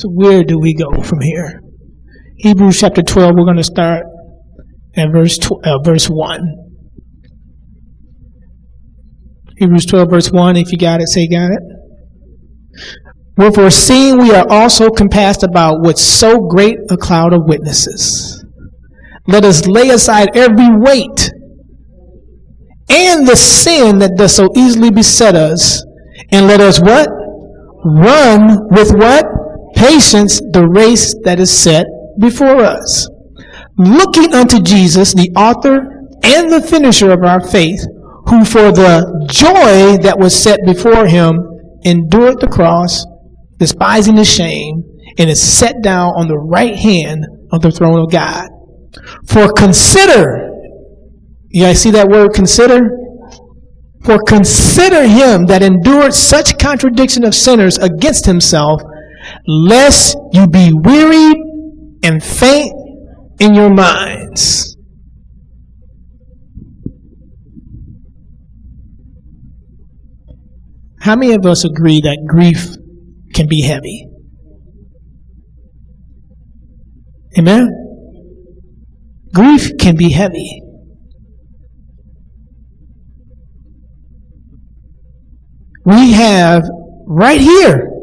So 0.04 0.10
where 0.10 0.44
do 0.44 0.58
we 0.58 0.74
go 0.74 1.02
from 1.02 1.22
here? 1.22 1.62
Hebrews 2.36 2.78
chapter 2.78 3.00
12, 3.00 3.36
we're 3.36 3.46
going 3.46 3.56
to 3.56 3.64
start 3.64 4.04
at 4.94 5.08
verse, 5.10 5.38
tw- 5.38 5.64
uh, 5.64 5.78
verse 5.82 6.08
1. 6.10 6.40
Hebrews 9.56 9.86
12, 9.86 10.10
verse 10.10 10.30
1. 10.30 10.56
If 10.56 10.72
you 10.72 10.76
got 10.76 11.00
it, 11.00 11.08
say, 11.08 11.26
got 11.26 11.52
it. 11.52 11.60
Wherefore, 13.38 13.70
seeing 13.70 14.18
we 14.18 14.34
are 14.34 14.46
also 14.46 14.90
compassed 14.90 15.42
about 15.42 15.80
with 15.80 15.96
so 15.96 16.38
great 16.38 16.76
a 16.90 16.98
cloud 16.98 17.32
of 17.32 17.46
witnesses, 17.46 18.44
let 19.26 19.42
us 19.42 19.66
lay 19.66 19.88
aside 19.88 20.36
every 20.36 20.68
weight 20.68 21.30
and 22.90 23.26
the 23.26 23.36
sin 23.36 24.00
that 24.00 24.18
does 24.18 24.36
so 24.36 24.50
easily 24.54 24.90
beset 24.90 25.34
us, 25.34 25.82
and 26.30 26.46
let 26.46 26.60
us 26.60 26.78
what? 26.78 27.08
Run 27.86 28.68
with 28.70 28.92
what? 28.92 29.24
Patience 29.84 30.40
the 30.52 30.66
race 30.66 31.14
that 31.24 31.38
is 31.38 31.50
set 31.50 31.84
before 32.18 32.64
us. 32.64 33.06
Looking 33.76 34.32
unto 34.32 34.62
Jesus, 34.62 35.12
the 35.12 35.30
author 35.36 35.76
and 36.24 36.50
the 36.50 36.66
finisher 36.66 37.10
of 37.10 37.22
our 37.22 37.46
faith, 37.46 37.84
who 38.28 38.46
for 38.46 38.72
the 38.72 39.26
joy 39.28 39.98
that 40.02 40.18
was 40.18 40.34
set 40.34 40.60
before 40.64 41.06
him 41.06 41.36
endured 41.84 42.40
the 42.40 42.48
cross, 42.48 43.04
despising 43.58 44.14
the 44.14 44.24
shame, 44.24 44.82
and 45.18 45.28
is 45.28 45.42
set 45.42 45.82
down 45.82 46.12
on 46.16 46.28
the 46.28 46.38
right 46.38 46.76
hand 46.76 47.26
of 47.52 47.60
the 47.60 47.70
throne 47.70 48.00
of 48.00 48.10
God. 48.10 48.48
For 49.26 49.52
consider, 49.52 50.48
you 51.50 51.64
guys 51.64 51.82
see 51.82 51.90
that 51.90 52.08
word 52.08 52.32
consider? 52.32 52.80
For 54.02 54.18
consider 54.26 55.06
him 55.06 55.44
that 55.46 55.62
endured 55.62 56.14
such 56.14 56.58
contradiction 56.58 57.24
of 57.24 57.34
sinners 57.34 57.76
against 57.76 58.24
himself, 58.24 58.80
lest 59.46 60.16
you 60.32 60.46
be 60.46 60.72
wearied 60.72 61.36
and 62.02 62.22
faint 62.22 62.72
in 63.40 63.54
your 63.54 63.70
minds. 63.70 64.76
How 71.00 71.16
many 71.16 71.32
of 71.32 71.44
us 71.44 71.64
agree 71.64 72.00
that 72.00 72.24
grief 72.26 72.76
can 73.34 73.46
be 73.46 73.60
heavy? 73.60 74.06
Amen? 77.38 77.68
Grief 79.34 79.72
can 79.78 79.96
be 79.96 80.10
heavy. 80.10 80.62
We 85.84 86.12
have 86.12 86.62
right 87.06 87.40
here 87.40 87.93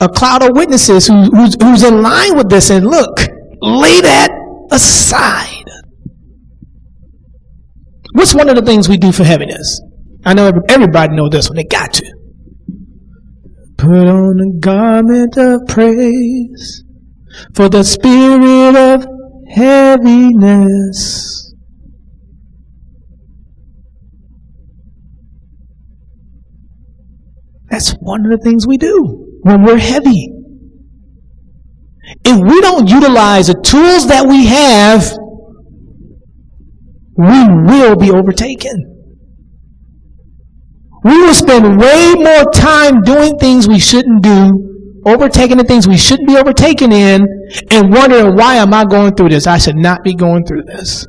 a 0.00 0.08
cloud 0.08 0.42
of 0.42 0.54
witnesses 0.54 1.06
who, 1.06 1.24
who's, 1.24 1.56
who's 1.60 1.82
in 1.82 2.02
line 2.02 2.36
with 2.36 2.48
this 2.48 2.70
and 2.70 2.86
look, 2.86 3.20
lay 3.60 4.00
that 4.00 4.30
aside. 4.70 5.64
What's 8.12 8.34
one 8.34 8.48
of 8.48 8.56
the 8.56 8.62
things 8.62 8.88
we 8.88 8.96
do 8.96 9.12
for 9.12 9.24
heaviness? 9.24 9.80
I 10.24 10.34
know 10.34 10.50
everybody 10.68 11.14
know 11.14 11.28
this 11.28 11.48
one. 11.48 11.56
They 11.56 11.64
got 11.64 11.92
to. 11.94 12.14
Put 13.76 14.08
on 14.08 14.40
a 14.40 14.58
garment 14.58 15.36
of 15.36 15.60
praise 15.68 16.82
for 17.54 17.68
the 17.68 17.84
spirit 17.84 18.76
of 18.76 19.06
heaviness. 19.50 21.54
That's 27.70 27.92
one 28.00 28.24
of 28.24 28.32
the 28.32 28.42
things 28.42 28.66
we 28.66 28.78
do 28.78 29.27
when 29.48 29.64
we're 29.64 29.78
heavy. 29.78 30.30
If 32.24 32.38
we 32.38 32.60
don't 32.60 32.86
utilize 32.86 33.46
the 33.46 33.54
tools 33.54 34.06
that 34.08 34.26
we 34.28 34.46
have, 34.46 35.16
we 37.16 37.40
will 37.66 37.96
be 37.96 38.10
overtaken. 38.10 38.76
We 41.02 41.18
will 41.22 41.32
spend 41.34 41.80
way 41.80 42.14
more 42.14 42.44
time 42.52 43.00
doing 43.02 43.38
things 43.38 43.66
we 43.66 43.78
shouldn't 43.78 44.22
do, 44.22 45.00
overtaking 45.06 45.56
the 45.56 45.64
things 45.64 45.88
we 45.88 45.96
shouldn't 45.96 46.28
be 46.28 46.36
overtaken 46.36 46.92
in, 46.92 47.26
and 47.70 47.90
wondering 47.90 48.36
why 48.36 48.56
am 48.56 48.74
I 48.74 48.84
going 48.84 49.14
through 49.14 49.30
this? 49.30 49.46
I 49.46 49.56
should 49.56 49.76
not 49.76 50.04
be 50.04 50.14
going 50.14 50.44
through 50.44 50.64
this. 50.64 51.06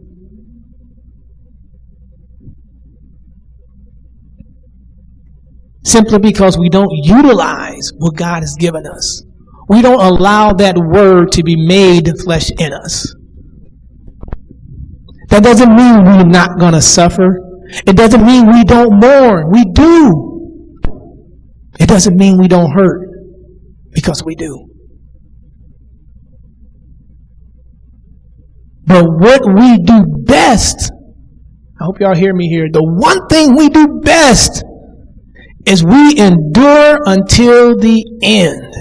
Simply 5.83 6.19
because 6.19 6.57
we 6.57 6.69
don't 6.69 6.91
utilize 6.91 7.91
what 7.97 8.15
God 8.15 8.41
has 8.41 8.55
given 8.59 8.85
us. 8.85 9.23
We 9.69 9.81
don't 9.81 10.01
allow 10.01 10.53
that 10.53 10.77
word 10.77 11.31
to 11.33 11.43
be 11.43 11.55
made 11.55 12.09
flesh 12.23 12.49
in 12.57 12.73
us. 12.73 13.13
That 15.29 15.43
doesn't 15.43 15.75
mean 15.75 16.03
we're 16.03 16.23
not 16.23 16.59
going 16.59 16.73
to 16.73 16.81
suffer. 16.81 17.39
It 17.85 17.95
doesn't 17.95 18.25
mean 18.25 18.51
we 18.51 18.63
don't 18.63 18.99
mourn. 18.99 19.51
We 19.51 19.63
do. 19.65 20.29
It 21.79 21.87
doesn't 21.87 22.15
mean 22.17 22.39
we 22.39 22.47
don't 22.47 22.71
hurt 22.71 23.07
because 23.93 24.23
we 24.23 24.35
do. 24.35 24.65
But 28.85 29.05
what 29.05 29.41
we 29.55 29.77
do 29.77 30.03
best, 30.25 30.91
I 31.79 31.85
hope 31.85 31.99
y'all 31.99 32.15
hear 32.15 32.33
me 32.33 32.49
here. 32.49 32.67
The 32.71 32.83
one 32.83 33.27
thing 33.27 33.55
we 33.55 33.69
do 33.69 33.99
best 34.03 34.63
is 35.69 35.83
we 35.83 36.17
endure 36.17 36.97
until 37.05 37.77
the 37.77 38.03
end. 38.23 38.73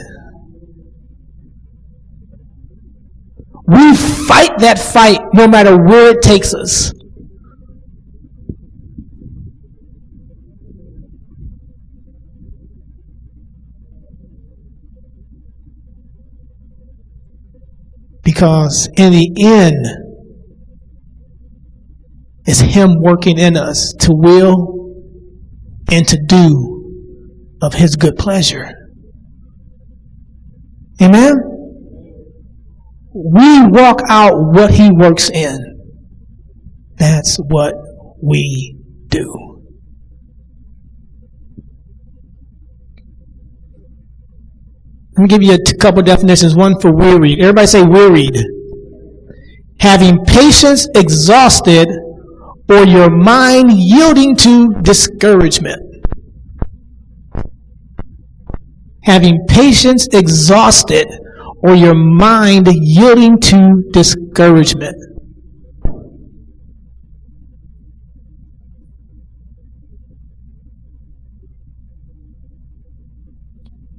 We 3.66 3.94
fight 3.94 4.58
that 4.60 4.78
fight 4.78 5.20
no 5.34 5.46
matter 5.46 5.76
where 5.76 6.16
it 6.16 6.22
takes 6.22 6.54
us. 6.54 6.92
Because 18.24 18.88
in 18.96 19.12
the 19.12 19.30
end, 19.38 19.76
it's 22.46 22.60
Him 22.60 23.02
working 23.02 23.38
in 23.38 23.58
us 23.58 23.92
to 24.00 24.12
will 24.14 24.78
and 25.90 26.08
to 26.08 26.18
do 26.26 26.77
of 27.62 27.74
His 27.74 27.96
good 27.96 28.16
pleasure. 28.16 28.72
Amen? 31.00 31.34
We 33.14 33.66
walk 33.66 34.00
out 34.08 34.32
what 34.34 34.70
He 34.72 34.90
works 34.90 35.30
in. 35.30 35.58
That's 36.96 37.36
what 37.36 37.74
we 38.22 38.76
do. 39.08 39.48
Let 45.16 45.22
me 45.22 45.28
give 45.28 45.42
you 45.42 45.54
a 45.54 45.78
couple 45.78 46.02
definitions. 46.02 46.54
One 46.54 46.78
for 46.80 46.94
wearied. 46.94 47.40
Everybody 47.40 47.66
say 47.66 47.82
wearied. 47.82 48.36
Having 49.80 50.24
patience 50.24 50.86
exhausted 50.94 51.88
or 52.68 52.84
your 52.84 53.10
mind 53.10 53.72
yielding 53.72 54.36
to 54.36 54.68
discouragement. 54.82 55.87
Having 59.04 59.46
patience 59.48 60.06
exhausted 60.12 61.06
or 61.62 61.74
your 61.74 61.94
mind 61.94 62.68
yielding 62.70 63.40
to 63.40 63.82
discouragement. 63.92 64.96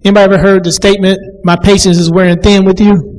Anybody 0.06 0.24
ever 0.24 0.38
heard 0.38 0.64
the 0.64 0.72
statement, 0.72 1.20
my 1.44 1.58
patience 1.58 1.98
is 1.98 2.10
wearing 2.10 2.40
thin 2.42 2.64
with 2.64 2.80
you? 2.80 3.19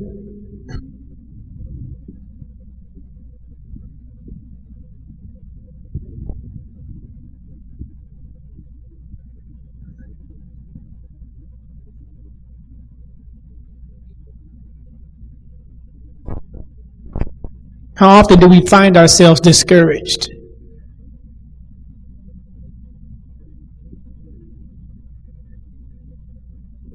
How 18.00 18.08
often 18.08 18.40
do 18.40 18.48
we 18.48 18.64
find 18.64 18.96
ourselves 18.96 19.42
discouraged? 19.42 20.30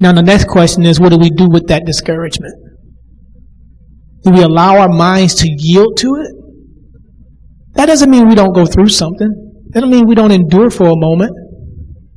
Now, 0.00 0.12
the 0.12 0.24
next 0.24 0.48
question 0.48 0.84
is 0.84 0.98
what 0.98 1.10
do 1.10 1.16
we 1.16 1.30
do 1.30 1.48
with 1.48 1.68
that 1.68 1.86
discouragement? 1.86 2.54
Do 4.24 4.32
we 4.32 4.42
allow 4.42 4.78
our 4.78 4.88
minds 4.88 5.36
to 5.36 5.48
yield 5.48 5.96
to 5.98 6.16
it? 6.16 6.32
That 7.74 7.86
doesn't 7.86 8.10
mean 8.10 8.26
we 8.26 8.34
don't 8.34 8.52
go 8.52 8.66
through 8.66 8.88
something. 8.88 9.30
That 9.68 9.82
doesn't 9.82 9.90
mean 9.90 10.08
we 10.08 10.16
don't 10.16 10.32
endure 10.32 10.70
for 10.70 10.88
a 10.88 10.96
moment. 10.96 11.30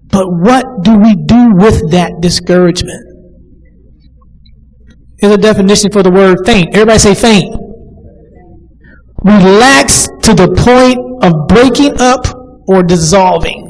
But 0.08 0.26
what 0.30 0.66
do 0.82 0.98
we 0.98 1.14
do 1.14 1.52
with 1.54 1.92
that 1.92 2.14
discouragement? 2.22 3.06
Here's 5.20 5.34
a 5.34 5.38
definition 5.38 5.92
for 5.92 6.02
the 6.02 6.10
word 6.10 6.40
faint. 6.44 6.70
Everybody 6.74 6.98
say 6.98 7.14
faint. 7.14 7.69
Relax 9.24 10.08
to 10.24 10.34
the 10.34 10.48
point 10.58 11.00
of 11.24 11.48
breaking 11.48 12.00
up 12.00 12.26
or 12.68 12.84
dissolving. 12.84 13.70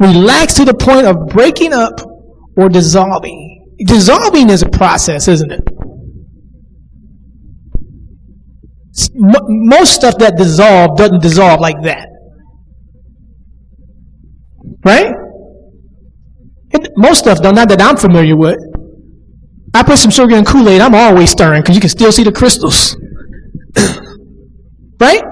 relax 0.00 0.54
to 0.54 0.64
the 0.64 0.74
point 0.74 1.06
of 1.06 1.28
breaking 1.28 1.72
up 1.72 2.00
or 2.56 2.68
dissolving. 2.68 3.76
Dissolving 3.86 4.50
is 4.50 4.62
a 4.62 4.68
process, 4.68 5.28
isn't 5.28 5.52
it? 5.52 5.60
Most 9.14 9.94
stuff 9.94 10.18
that 10.18 10.36
dissolves 10.36 10.98
doesn't 10.98 11.22
dissolve 11.22 11.60
like 11.60 11.80
that. 11.82 12.08
Right? 14.84 15.12
Most 16.96 17.20
stuff, 17.20 17.40
not 17.40 17.68
that 17.68 17.80
I'm 17.80 17.96
familiar 17.96 18.36
with. 18.36 18.58
I 19.72 19.82
put 19.82 19.98
some 19.98 20.10
sugar 20.10 20.36
in 20.36 20.44
Kool 20.44 20.68
Aid, 20.68 20.80
I'm 20.80 20.94
always 20.94 21.30
stirring 21.30 21.62
because 21.62 21.76
you 21.76 21.80
can 21.80 21.90
still 21.90 22.10
see 22.10 22.24
the 22.24 22.32
crystals. 22.32 22.96
right? 25.00 25.22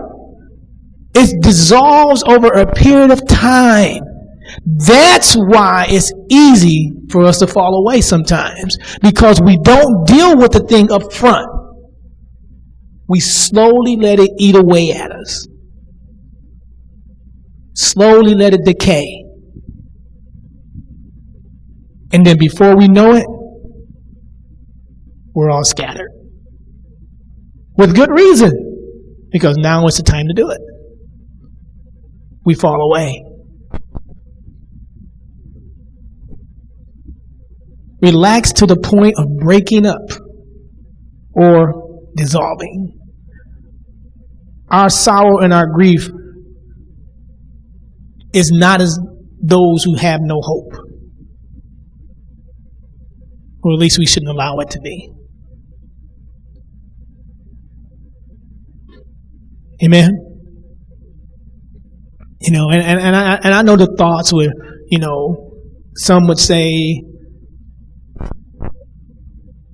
It 1.15 1.43
dissolves 1.43 2.23
over 2.25 2.49
a 2.49 2.73
period 2.73 3.11
of 3.11 3.27
time. 3.27 4.03
That's 4.65 5.35
why 5.35 5.87
it's 5.89 6.13
easy 6.31 6.93
for 7.11 7.25
us 7.25 7.39
to 7.41 7.47
fall 7.47 7.75
away 7.85 8.01
sometimes 8.01 8.79
because 9.03 9.41
we 9.41 9.59
don't 9.59 10.07
deal 10.07 10.37
with 10.37 10.53
the 10.53 10.61
thing 10.61 10.91
up 10.93 11.13
front. 11.13 11.49
We 13.09 13.21
slowly 13.21 13.97
let 13.97 14.21
it 14.21 14.31
eat 14.39 14.55
away 14.55 14.93
at 14.93 15.11
us. 15.11 15.49
Slowly 17.75 18.35
let 18.35 18.55
it 18.55 18.65
decay. 18.65 19.25
And 22.13 22.25
then 22.25 22.39
before 22.39 22.77
we 22.77 22.89
know 22.89 23.15
it, 23.15 23.27
we're 25.39 25.51
all 25.51 25.65
scattered. 25.65 26.11
With 27.77 27.95
good 27.95 28.11
reason. 28.11 28.53
Because 29.31 29.57
now 29.57 29.87
is 29.87 29.97
the 29.97 30.03
time 30.03 30.27
to 30.29 30.35
do 30.35 30.51
it. 30.51 30.61
We 32.45 32.55
fall 32.55 32.81
away. 32.81 33.23
relax 38.01 38.53
to 38.53 38.67
the 38.67 38.77
point 38.77 39.15
of 39.19 39.27
breaking 39.39 39.87
up 39.87 40.11
or 41.33 42.01
dissolving. 42.17 42.95
Our 44.71 44.91
sorrow 44.91 45.39
and 45.39 45.53
our 45.53 45.67
grief 45.67 46.09
is 48.33 48.51
not 48.53 48.81
as 48.81 48.99
those 49.41 49.83
who 49.85 49.97
have 49.97 50.21
no 50.21 50.41
hope. 50.43 50.73
Or 53.63 53.73
at 53.73 53.79
least 53.79 53.99
we 53.99 54.07
shouldn't 54.07 54.31
allow 54.31 54.59
it 54.59 54.71
to 54.71 54.81
be. 54.81 55.11
Amen. 59.83 60.11
You 62.41 62.53
know, 62.53 62.69
and, 62.71 62.83
and, 62.83 63.01
and 63.01 63.17
I 63.17 63.35
and 63.43 63.55
I 63.55 63.63
know 63.63 63.77
the 63.77 63.95
thoughts 63.99 64.33
where, 64.33 64.51
you 64.89 64.99
know, 64.99 65.53
some 65.97 66.27
would 66.29 66.39
say, 66.39 67.03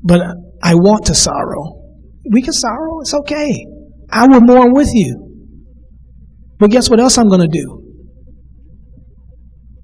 but 0.02 0.20
I 0.62 0.74
want 0.74 1.06
to 1.06 1.14
sorrow. 1.14 1.82
We 2.30 2.42
can 2.42 2.54
sorrow. 2.54 3.00
It's 3.00 3.14
okay. 3.14 3.66
I 4.10 4.26
will 4.26 4.40
mourn 4.40 4.72
with 4.72 4.94
you. 4.94 5.20
But 6.58 6.70
guess 6.70 6.88
what 6.88 7.00
else 7.00 7.18
I'm 7.18 7.28
going 7.28 7.40
to 7.40 7.48
do? 7.48 7.82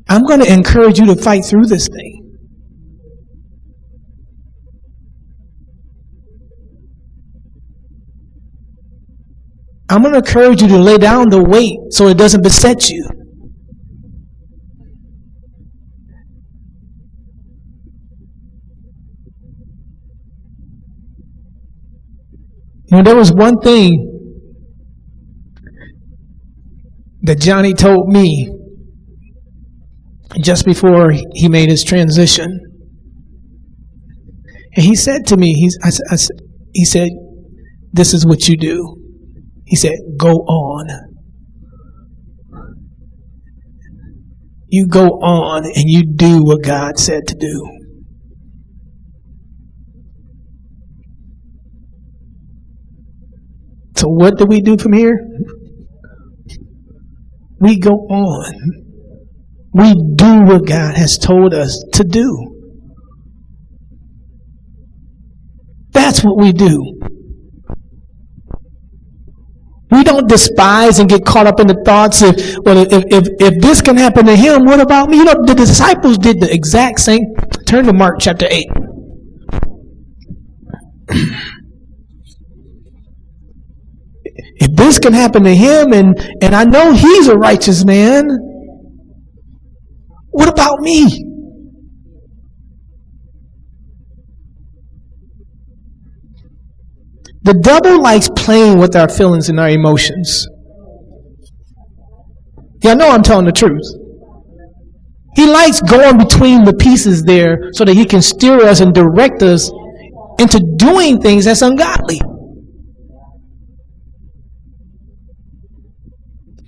I'm 0.08 0.24
going 0.24 0.40
to 0.40 0.52
encourage 0.52 0.98
you 0.98 1.06
to 1.06 1.16
fight 1.16 1.44
through 1.44 1.66
this 1.66 1.88
thing. 1.88 2.19
I'm 9.90 10.02
going 10.02 10.12
to 10.12 10.18
encourage 10.18 10.62
you 10.62 10.68
to 10.68 10.78
lay 10.78 10.98
down 10.98 11.30
the 11.30 11.42
weight 11.42 11.76
so 11.90 12.06
it 12.06 12.16
doesn't 12.16 12.44
beset 12.44 12.88
you. 12.88 13.08
You 22.86 22.96
know, 22.98 23.02
there 23.02 23.16
was 23.16 23.32
one 23.32 23.58
thing 23.58 24.06
that 27.22 27.40
Johnny 27.40 27.74
told 27.74 28.08
me 28.08 28.48
just 30.40 30.64
before 30.64 31.10
he 31.34 31.48
made 31.48 31.68
his 31.68 31.82
transition. 31.82 32.60
And 34.76 34.84
he 34.84 34.94
said 34.94 35.26
to 35.26 35.36
me, 35.36 35.52
he's, 35.54 35.76
I, 35.82 35.88
I, 36.14 36.16
he 36.72 36.84
said, 36.84 37.08
This 37.92 38.14
is 38.14 38.24
what 38.24 38.48
you 38.48 38.56
do. 38.56 38.99
He 39.70 39.76
said, 39.76 39.94
Go 40.18 40.32
on. 40.32 40.88
You 44.68 44.86
go 44.86 45.06
on 45.22 45.64
and 45.64 45.88
you 45.88 46.04
do 46.14 46.44
what 46.44 46.62
God 46.62 46.98
said 46.98 47.26
to 47.28 47.34
do. 47.34 47.66
So 53.96 54.08
what 54.08 54.36
do 54.36 54.44
we 54.44 54.60
do 54.60 54.76
from 54.76 54.92
here? 54.92 55.18
we 57.60 57.78
go 57.78 57.92
on. 57.92 58.54
We 59.72 59.94
do 60.16 60.42
what 60.42 60.66
God 60.66 60.96
has 60.96 61.16
told 61.18 61.54
us 61.54 61.84
to 61.92 62.02
do. 62.02 62.56
That's 65.92 66.24
what 66.24 66.38
we 66.38 66.52
do. 66.52 66.98
Don't 70.10 70.28
despise 70.28 70.98
and 70.98 71.08
get 71.08 71.24
caught 71.24 71.46
up 71.46 71.60
in 71.60 71.68
the 71.68 71.80
thoughts 71.84 72.20
of, 72.20 72.34
well, 72.64 72.78
if, 72.78 73.04
if, 73.12 73.28
if 73.38 73.60
this 73.60 73.80
can 73.80 73.96
happen 73.96 74.26
to 74.26 74.34
him, 74.34 74.64
what 74.64 74.80
about 74.80 75.08
me? 75.08 75.18
You 75.18 75.24
know, 75.24 75.36
the 75.46 75.54
disciples 75.54 76.18
did 76.18 76.40
the 76.40 76.52
exact 76.52 76.98
same. 76.98 77.32
Turn 77.64 77.84
to 77.84 77.92
Mark 77.92 78.16
chapter 78.18 78.48
8. 78.50 78.66
if 84.56 84.74
this 84.74 84.98
can 84.98 85.12
happen 85.12 85.44
to 85.44 85.54
him 85.54 85.92
and, 85.92 86.18
and 86.42 86.56
I 86.56 86.64
know 86.64 86.92
he's 86.92 87.28
a 87.28 87.36
righteous 87.36 87.84
man, 87.84 88.30
what 90.30 90.48
about 90.48 90.80
me? 90.80 91.29
The 97.42 97.54
devil 97.54 98.02
likes 98.02 98.28
playing 98.36 98.78
with 98.78 98.94
our 98.94 99.08
feelings 99.08 99.48
and 99.48 99.58
our 99.58 99.70
emotions. 99.70 100.46
I 102.84 102.94
know 102.94 103.10
I'm 103.10 103.22
telling 103.22 103.46
the 103.46 103.52
truth. 103.52 103.84
He 105.36 105.46
likes 105.46 105.80
going 105.80 106.18
between 106.18 106.64
the 106.64 106.74
pieces 106.74 107.22
there 107.22 107.70
so 107.72 107.84
that 107.84 107.94
he 107.94 108.04
can 108.04 108.20
steer 108.20 108.60
us 108.60 108.80
and 108.80 108.92
direct 108.92 109.42
us 109.42 109.70
into 110.38 110.60
doing 110.76 111.20
things 111.20 111.44
that's 111.44 111.62
ungodly. 111.62 112.20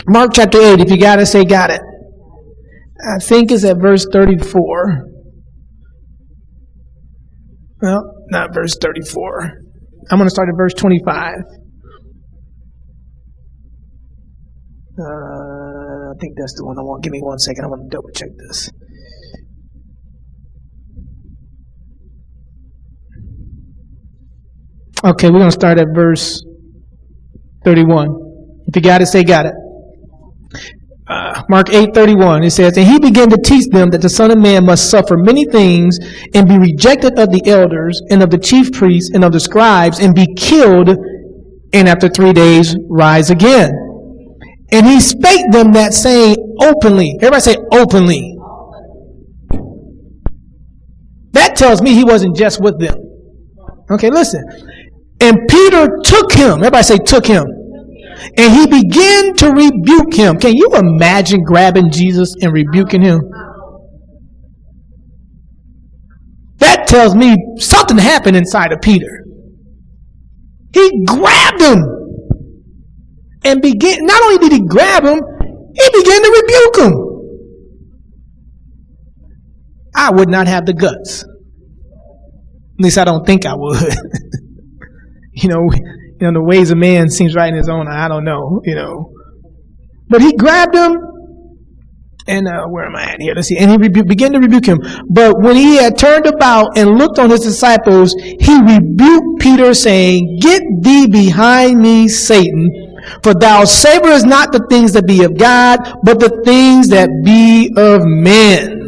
Mark 0.06 0.32
chapter 0.34 0.58
8, 0.58 0.80
if 0.80 0.90
you 0.90 0.98
got 0.98 1.20
it, 1.20 1.26
say 1.26 1.44
got 1.44 1.70
it. 1.70 1.80
I 3.04 3.18
think 3.18 3.50
it's 3.50 3.64
at 3.64 3.78
verse 3.80 4.06
34. 4.12 5.06
Well, 7.80 8.14
not 8.30 8.54
verse 8.54 8.76
34. 8.80 9.61
I'm 10.10 10.18
going 10.18 10.26
to 10.26 10.30
start 10.30 10.48
at 10.48 10.56
verse 10.56 10.74
25. 10.74 11.34
Uh, 14.98 15.02
I 15.02 16.14
think 16.20 16.36
that's 16.36 16.54
the 16.54 16.64
one 16.64 16.78
I 16.78 16.82
want. 16.82 17.02
Give 17.02 17.12
me 17.12 17.20
one 17.22 17.38
second. 17.38 17.64
I 17.64 17.68
want 17.68 17.90
to 17.90 17.96
double 17.96 18.10
check 18.10 18.28
this. 18.36 18.70
Okay, 25.04 25.28
we're 25.28 25.38
going 25.38 25.50
to 25.50 25.52
start 25.52 25.78
at 25.78 25.88
verse 25.94 26.44
31. 27.64 28.08
If 28.66 28.76
you 28.76 28.82
got 28.82 29.02
it, 29.02 29.06
say 29.06 29.24
got 29.24 29.46
it. 29.46 29.54
Mark 31.48 31.68
8:31 31.68 32.44
it 32.44 32.50
says 32.52 32.76
and 32.76 32.86
he 32.86 32.98
began 32.98 33.28
to 33.28 33.36
teach 33.36 33.66
them 33.70 33.90
that 33.90 34.00
the 34.00 34.08
son 34.08 34.30
of 34.30 34.38
man 34.38 34.64
must 34.64 34.88
suffer 34.88 35.16
many 35.16 35.44
things 35.44 35.98
and 36.32 36.48
be 36.48 36.56
rejected 36.56 37.18
of 37.18 37.32
the 37.32 37.42
elders 37.46 38.00
and 38.10 38.22
of 38.22 38.30
the 38.30 38.38
chief 38.38 38.72
priests 38.72 39.10
and 39.12 39.24
of 39.24 39.32
the 39.32 39.40
scribes 39.40 39.98
and 39.98 40.14
be 40.14 40.32
killed 40.34 40.90
and 41.72 41.88
after 41.88 42.08
3 42.08 42.32
days 42.32 42.76
rise 42.88 43.30
again. 43.30 43.72
And 44.70 44.86
he 44.86 45.00
spake 45.00 45.50
them 45.50 45.72
that 45.72 45.92
saying 45.92 46.36
openly 46.62 47.16
everybody 47.16 47.40
say 47.40 47.56
openly. 47.72 48.36
That 51.32 51.56
tells 51.56 51.82
me 51.82 51.94
he 51.94 52.04
wasn't 52.04 52.36
just 52.36 52.60
with 52.62 52.78
them. 52.78 52.94
Okay 53.90 54.10
listen. 54.10 54.44
And 55.20 55.48
Peter 55.48 55.98
took 56.04 56.32
him 56.32 56.58
everybody 56.58 56.84
say 56.84 56.98
took 56.98 57.26
him 57.26 57.44
and 58.36 58.52
he 58.52 58.66
began 58.66 59.34
to 59.36 59.50
rebuke 59.52 60.14
him. 60.14 60.38
Can 60.38 60.54
you 60.54 60.70
imagine 60.74 61.42
grabbing 61.42 61.90
Jesus 61.90 62.34
and 62.40 62.52
rebuking 62.52 63.02
him? 63.02 63.20
That 66.58 66.86
tells 66.86 67.14
me 67.14 67.36
something 67.58 67.98
happened 67.98 68.36
inside 68.36 68.72
of 68.72 68.80
Peter. 68.80 69.24
He 70.72 71.04
grabbed 71.04 71.60
him 71.60 71.84
and 73.44 73.60
began, 73.60 73.98
not 74.06 74.22
only 74.22 74.38
did 74.38 74.52
he 74.52 74.60
grab 74.66 75.04
him, 75.04 75.20
he 75.74 76.02
began 76.02 76.22
to 76.22 76.42
rebuke 76.42 76.76
him. 76.78 77.12
I 79.94 80.10
would 80.10 80.28
not 80.28 80.46
have 80.46 80.64
the 80.64 80.72
guts. 80.72 81.24
At 81.24 82.84
least 82.84 82.98
I 82.98 83.04
don't 83.04 83.26
think 83.26 83.44
I 83.44 83.54
would. 83.54 83.76
you 85.32 85.48
know, 85.48 85.68
you 86.22 86.30
know, 86.30 86.38
the 86.38 86.44
ways 86.44 86.70
of 86.70 86.78
man 86.78 87.10
seems 87.10 87.34
right 87.34 87.48
in 87.48 87.56
his 87.56 87.68
own. 87.68 87.88
I 87.88 88.06
don't 88.06 88.24
know, 88.24 88.60
you 88.64 88.76
know. 88.76 89.12
But 90.08 90.22
he 90.22 90.36
grabbed 90.36 90.72
him, 90.72 90.96
and 92.28 92.46
uh, 92.46 92.66
where 92.66 92.86
am 92.86 92.94
I 92.94 93.14
at 93.14 93.20
here? 93.20 93.34
Let's 93.34 93.48
see. 93.48 93.58
And 93.58 93.72
he 93.72 93.76
rebu- 93.76 94.04
began 94.04 94.32
to 94.34 94.38
rebuke 94.38 94.66
him. 94.66 94.78
But 95.10 95.40
when 95.40 95.56
he 95.56 95.78
had 95.78 95.98
turned 95.98 96.26
about 96.26 96.78
and 96.78 96.96
looked 96.96 97.18
on 97.18 97.30
his 97.30 97.40
disciples, 97.40 98.14
he 98.14 98.60
rebuked 98.60 99.40
Peter, 99.40 99.74
saying, 99.74 100.38
Get 100.40 100.62
thee 100.80 101.08
behind 101.08 101.80
me, 101.80 102.06
Satan, 102.06 102.70
for 103.24 103.34
thou 103.34 103.64
savorest 103.64 104.24
not 104.24 104.52
the 104.52 104.64
things 104.70 104.92
that 104.92 105.08
be 105.08 105.24
of 105.24 105.36
God, 105.36 105.80
but 106.04 106.20
the 106.20 106.40
things 106.44 106.86
that 106.90 107.10
be 107.24 107.68
of 107.76 108.02
men. 108.04 108.78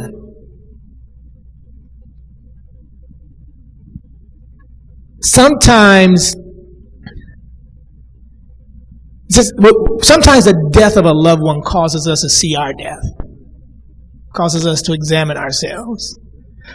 Sometimes 5.21 6.37
sometimes 9.31 10.45
the 10.45 10.71
death 10.73 10.97
of 10.97 11.05
a 11.05 11.13
loved 11.13 11.43
one 11.43 11.63
causes 11.63 12.07
us 12.09 12.21
to 12.23 12.29
see 12.29 12.55
our 12.57 12.73
death, 12.73 13.03
causes 14.35 14.67
us 14.67 14.83
to 14.83 14.93
examine 14.93 15.37
ourselves. 15.37 16.19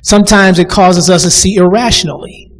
Sometimes 0.03 0.59
it 0.59 0.69
causes 0.69 1.09
us 1.09 1.23
to 1.23 1.31
see 1.31 1.55
irrationally 1.55 2.51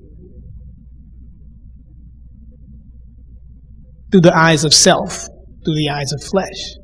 through 4.11 4.21
the 4.21 4.35
eyes 4.35 4.63
of 4.63 4.73
self, 4.73 5.27
through 5.65 5.75
the 5.75 5.89
eyes 5.89 6.11
of 6.11 6.23
flesh, 6.23 6.75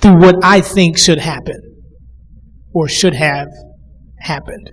through 0.00 0.20
what 0.20 0.36
I 0.42 0.60
think 0.60 0.98
should 0.98 1.18
happen 1.18 1.60
or 2.72 2.88
should 2.88 3.14
have 3.14 3.48
happened. 4.18 4.70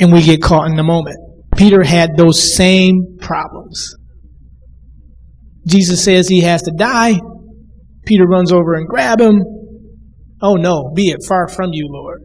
And 0.00 0.12
we 0.12 0.22
get 0.22 0.42
caught 0.42 0.70
in 0.70 0.76
the 0.76 0.82
moment. 0.82 1.18
Peter 1.58 1.82
had 1.82 2.16
those 2.16 2.54
same 2.54 3.16
problems. 3.18 3.96
Jesus 5.66 6.04
says 6.04 6.28
he 6.28 6.42
has 6.42 6.62
to 6.62 6.70
die. 6.70 7.18
Peter 8.06 8.24
runs 8.26 8.52
over 8.52 8.74
and 8.74 8.86
grab 8.86 9.20
him. 9.20 9.42
Oh 10.40 10.54
no, 10.54 10.92
be 10.94 11.10
it 11.10 11.18
far 11.26 11.48
from 11.48 11.70
you, 11.72 11.88
Lord. 11.90 12.22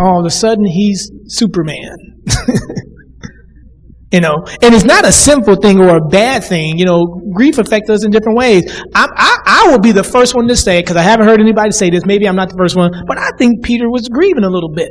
All 0.00 0.18
of 0.18 0.26
a 0.26 0.30
sudden 0.30 0.66
he's 0.66 1.12
Superman. 1.26 1.96
you 4.12 4.20
know, 4.20 4.44
and 4.60 4.74
it's 4.74 4.84
not 4.84 5.06
a 5.06 5.12
sinful 5.12 5.56
thing 5.56 5.78
or 5.78 5.96
a 5.96 6.08
bad 6.08 6.42
thing. 6.42 6.76
You 6.76 6.86
know, 6.86 7.20
grief 7.32 7.58
affects 7.58 7.88
us 7.88 8.04
in 8.04 8.10
different 8.10 8.36
ways. 8.36 8.64
I, 8.96 9.06
I, 9.14 9.36
I 9.46 9.70
will 9.70 9.78
be 9.78 9.92
the 9.92 10.02
first 10.02 10.34
one 10.34 10.48
to 10.48 10.56
say, 10.56 10.80
because 10.80 10.96
I 10.96 11.02
haven't 11.02 11.28
heard 11.28 11.40
anybody 11.40 11.70
say 11.70 11.88
this, 11.88 12.04
maybe 12.04 12.26
I'm 12.26 12.34
not 12.34 12.48
the 12.48 12.56
first 12.58 12.74
one, 12.74 12.90
but 13.06 13.16
I 13.16 13.30
think 13.38 13.62
Peter 13.62 13.88
was 13.88 14.08
grieving 14.08 14.42
a 14.42 14.50
little 14.50 14.72
bit 14.74 14.90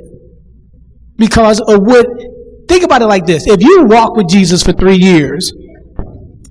because 1.18 1.60
of 1.60 1.82
what 1.82 2.08
Think 2.70 2.84
about 2.84 3.02
it 3.02 3.08
like 3.08 3.26
this. 3.26 3.48
If 3.48 3.62
you 3.62 3.86
walk 3.86 4.16
with 4.16 4.30
Jesus 4.30 4.62
for 4.62 4.72
three 4.74 4.96
years 4.96 5.52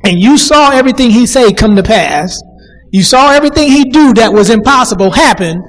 and 0.04 0.20
you 0.20 0.36
saw 0.36 0.72
everything 0.72 1.10
he 1.10 1.26
say 1.26 1.52
come 1.52 1.76
to 1.76 1.82
pass, 1.82 2.42
you 2.90 3.04
saw 3.04 3.30
everything 3.30 3.70
he 3.70 3.84
do 3.84 4.12
that 4.14 4.32
was 4.32 4.50
impossible 4.50 5.12
happen, 5.12 5.62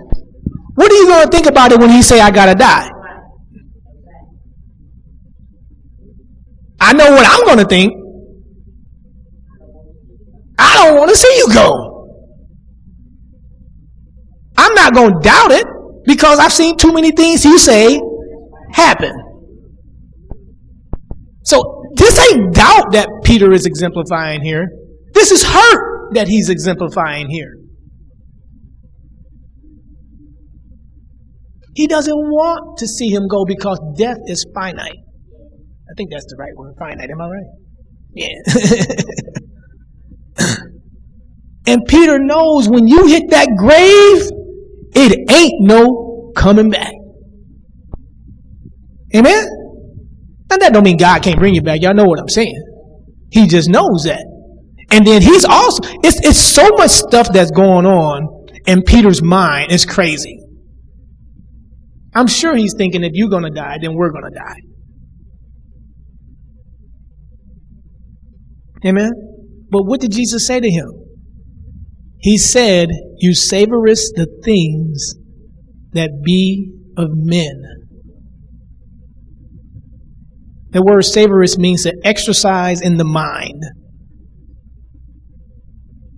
what 0.74 0.92
are 0.92 0.96
you 0.96 1.08
going 1.08 1.26
to 1.26 1.32
think 1.32 1.46
about 1.46 1.72
it 1.72 1.80
when 1.80 1.92
he 1.92 2.02
say, 2.02 2.20
I 2.20 2.32
got 2.32 2.48
to 2.48 2.56
die? 2.56 2.90
I 6.82 6.94
know 6.94 7.12
what 7.12 7.26
I'm 7.30 7.46
going 7.46 7.60
to 7.60 7.66
think. 7.66 7.94
I 10.58 10.86
don't 10.86 10.98
want 10.98 11.10
to 11.10 11.16
see 11.16 11.38
you 11.38 11.54
go. 11.54 12.18
I'm 14.58 14.74
not 14.74 14.96
going 14.96 15.14
to 15.14 15.20
doubt 15.20 15.52
it 15.52 15.68
because 16.06 16.40
I've 16.40 16.54
seen 16.54 16.76
too 16.76 16.92
many 16.92 17.12
things 17.12 17.46
you 17.46 17.60
say 17.60 18.02
happen. 18.74 19.19
So 21.50 21.84
this 21.96 22.20
ain't 22.32 22.54
doubt 22.54 22.92
that 22.92 23.10
Peter 23.24 23.52
is 23.52 23.66
exemplifying 23.66 24.44
here. 24.44 24.68
This 25.16 25.32
is 25.32 25.42
hurt 25.44 26.14
that 26.14 26.28
he's 26.28 26.48
exemplifying 26.48 27.28
here. 27.28 27.56
He 31.74 31.88
doesn't 31.88 32.16
want 32.16 32.78
to 32.78 32.88
see 32.88 33.10
him 33.10 33.28
go 33.28 33.46
because 33.46 33.80
death 33.98 34.20
is 34.28 34.46
finite. 34.54 35.00
I 35.00 35.94
think 35.98 36.12
that's 36.12 36.26
the 36.26 36.36
right 36.38 36.56
word, 36.56 36.76
finite. 36.78 37.10
Am 37.10 37.20
I 37.20 37.30
right? 37.30 37.48
Yeah. 38.14 38.36
and 41.66 41.84
Peter 41.88 42.20
knows 42.20 42.70
when 42.70 42.88
you 42.88 43.08
hit 43.08 43.32
that 43.32 43.48
grave, 43.58 44.30
it 44.94 45.32
ain't 45.32 45.62
no 45.62 46.32
coming 46.36 46.70
back. 46.70 46.94
Amen? 49.16 49.59
And 50.52 50.62
that 50.62 50.74
don't 50.74 50.84
mean 50.84 50.98
God 50.98 51.22
can't 51.22 51.38
bring 51.38 51.54
you 51.54 51.62
back. 51.62 51.82
Y'all 51.82 51.94
know 51.94 52.06
what 52.06 52.20
I'm 52.20 52.30
saying. 52.30 52.62
He 53.32 53.48
just 53.48 53.70
knows 53.70 54.04
that. 54.06 54.26
And 54.92 55.06
then 55.06 55.22
he's 55.22 55.46
also, 55.46 55.84
it's, 56.04 56.20
it's 56.26 56.40
so 56.40 56.70
much 56.78 56.90
stuff 56.90 57.32
that's 57.32 57.52
going 57.52 57.86
on 57.86 58.48
in 58.66 58.82
Peter's 58.82 59.22
mind. 59.22 59.72
It's 59.72 59.86
crazy. 59.86 60.40
I'm 62.14 62.28
sure 62.28 62.56
he's 62.56 62.74
thinking 62.76 63.04
if 63.04 63.12
you're 63.14 63.30
going 63.30 63.44
to 63.44 63.52
die, 63.52 63.78
then 63.80 63.94
we're 63.94 64.12
going 64.12 64.32
to 64.32 64.38
die. 64.38 64.62
Amen. 68.86 69.12
But 69.70 69.84
what 69.84 70.02
did 70.02 70.12
Jesus 70.12 70.48
say 70.48 70.60
to 70.60 70.70
him? 70.70 70.92
He 72.20 72.38
said, 72.38 72.90
You 73.20 73.32
savorest 73.32 74.16
the 74.16 74.28
things 74.44 75.14
that 75.94 76.22
be 76.24 76.72
of 76.98 77.10
men. 77.12 77.79
The 80.72 80.84
word 80.84 81.04
savorest 81.04 81.58
means 81.58 81.84
to 81.84 81.94
exercise 82.04 82.82
in 82.82 82.98
the 82.98 83.04
mind, 83.04 83.64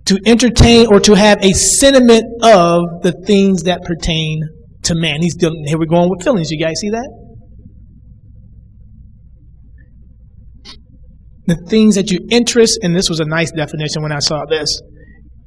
to 0.06 0.18
entertain 0.26 0.88
or 0.88 1.00
to 1.00 1.14
have 1.14 1.42
a 1.42 1.52
sentiment 1.52 2.24
of 2.42 3.02
the 3.02 3.12
things 3.26 3.62
that 3.62 3.82
pertain 3.82 4.42
to 4.82 4.94
man. 4.94 5.22
He's 5.22 5.36
dealing, 5.36 5.64
here 5.66 5.78
we're 5.78 5.86
going 5.86 6.10
with 6.10 6.22
feelings. 6.22 6.50
You 6.50 6.62
guys 6.62 6.80
see 6.80 6.90
that? 6.90 7.08
The 11.46 11.56
things 11.68 11.94
that 11.94 12.10
you 12.10 12.18
interest, 12.30 12.78
and 12.82 12.94
this 12.94 13.08
was 13.08 13.20
a 13.20 13.24
nice 13.24 13.50
definition 13.52 14.02
when 14.02 14.12
I 14.12 14.20
saw 14.20 14.44
this, 14.48 14.80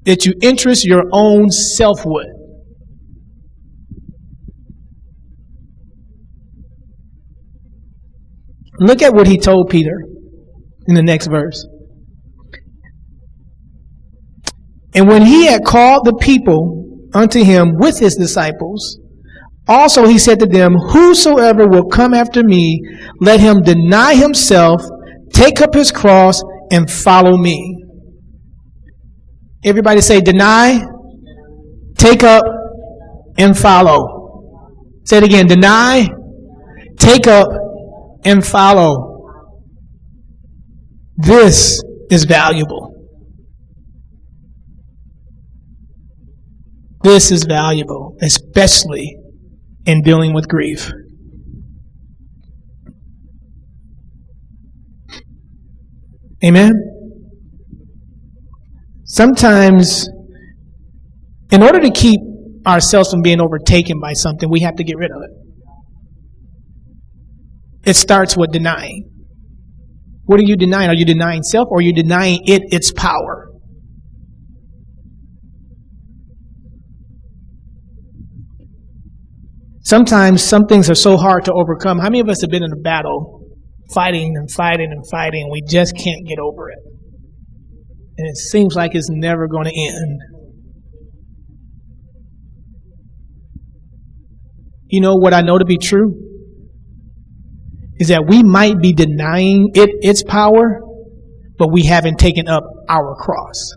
that 0.05 0.25
you 0.25 0.33
interest 0.41 0.85
your 0.85 1.03
own 1.11 1.49
selfhood. 1.49 2.34
Look 8.79 9.01
at 9.01 9.13
what 9.13 9.27
he 9.27 9.37
told 9.37 9.69
Peter 9.69 9.97
in 10.87 10.95
the 10.95 11.03
next 11.03 11.27
verse. 11.27 11.65
And 14.93 15.07
when 15.07 15.25
he 15.25 15.45
had 15.45 15.65
called 15.65 16.05
the 16.05 16.15
people 16.15 17.09
unto 17.13 17.43
him 17.43 17.75
with 17.77 17.99
his 17.99 18.15
disciples, 18.15 18.99
also 19.67 20.05
he 20.05 20.17
said 20.17 20.39
to 20.39 20.45
them, 20.45 20.73
Whosoever 20.75 21.67
will 21.67 21.85
come 21.85 22.13
after 22.13 22.43
me, 22.43 22.81
let 23.19 23.39
him 23.39 23.61
deny 23.61 24.15
himself, 24.15 24.81
take 25.33 25.61
up 25.61 25.73
his 25.73 25.91
cross, 25.91 26.41
and 26.71 26.89
follow 26.89 27.37
me. 27.37 27.83
Everybody 29.65 30.01
say, 30.01 30.21
deny, 30.21 30.79
take 31.97 32.23
up, 32.23 32.43
and 33.37 33.57
follow. 33.57 34.15
Say 35.05 35.17
it 35.17 35.23
again, 35.23 35.47
deny, 35.47 36.07
take 36.97 37.27
up, 37.27 37.47
and 38.25 38.45
follow. 38.45 39.13
This 41.15 41.81
is 42.09 42.25
valuable. 42.25 42.91
This 47.03 47.31
is 47.31 47.45
valuable, 47.45 48.17
especially 48.21 49.15
in 49.85 50.01
dealing 50.01 50.33
with 50.33 50.47
grief. 50.47 50.91
Amen? 56.43 56.73
Sometimes, 59.03 60.09
in 61.51 61.63
order 61.63 61.79
to 61.79 61.91
keep 61.91 62.19
ourselves 62.65 63.11
from 63.11 63.21
being 63.21 63.39
overtaken 63.39 63.99
by 64.01 64.13
something, 64.13 64.49
we 64.49 64.61
have 64.61 64.75
to 64.75 64.83
get 64.83 64.97
rid 64.97 65.11
of 65.11 65.21
it. 65.21 65.44
It 67.85 67.95
starts 67.95 68.35
with 68.35 68.51
denying. 68.51 69.11
What 70.25 70.39
are 70.39 70.43
you 70.43 70.57
denying? 70.57 70.89
Are 70.89 70.95
you 70.95 71.05
denying 71.05 71.43
self 71.43 71.67
or 71.69 71.77
are 71.77 71.81
you 71.81 71.93
denying 71.93 72.41
it 72.45 72.63
its 72.71 72.91
power? 72.91 73.51
Sometimes 79.81 80.41
some 80.41 80.65
things 80.65 80.89
are 80.89 80.95
so 80.95 81.15
hard 81.15 81.45
to 81.45 81.53
overcome. 81.53 81.99
How 81.99 82.05
many 82.05 82.19
of 82.19 82.27
us 82.27 82.41
have 82.41 82.49
been 82.49 82.63
in 82.63 82.73
a 82.73 82.81
battle, 82.81 83.45
fighting 83.93 84.33
and 84.35 84.49
fighting 84.49 84.91
and 84.91 85.03
fighting, 85.11 85.43
and 85.43 85.51
we 85.51 85.61
just 85.61 85.95
can't 85.95 86.27
get 86.27 86.39
over 86.39 86.71
it? 86.71 86.79
And 88.17 88.27
it 88.27 88.35
seems 88.35 88.75
like 88.75 88.95
it's 88.95 89.09
never 89.11 89.47
going 89.47 89.65
to 89.65 89.79
end. 89.79 90.21
You 94.87 95.01
know 95.01 95.17
what 95.17 95.35
I 95.35 95.41
know 95.41 95.59
to 95.59 95.65
be 95.65 95.77
true? 95.77 96.34
Is 97.99 98.09
that 98.09 98.27
we 98.27 98.43
might 98.43 98.81
be 98.81 98.93
denying 98.93 99.71
it 99.73 99.89
its 100.01 100.23
power, 100.23 100.81
but 101.57 101.71
we 101.71 101.83
haven't 101.83 102.19
taken 102.19 102.47
up 102.47 102.63
our 102.89 103.15
cross. 103.15 103.71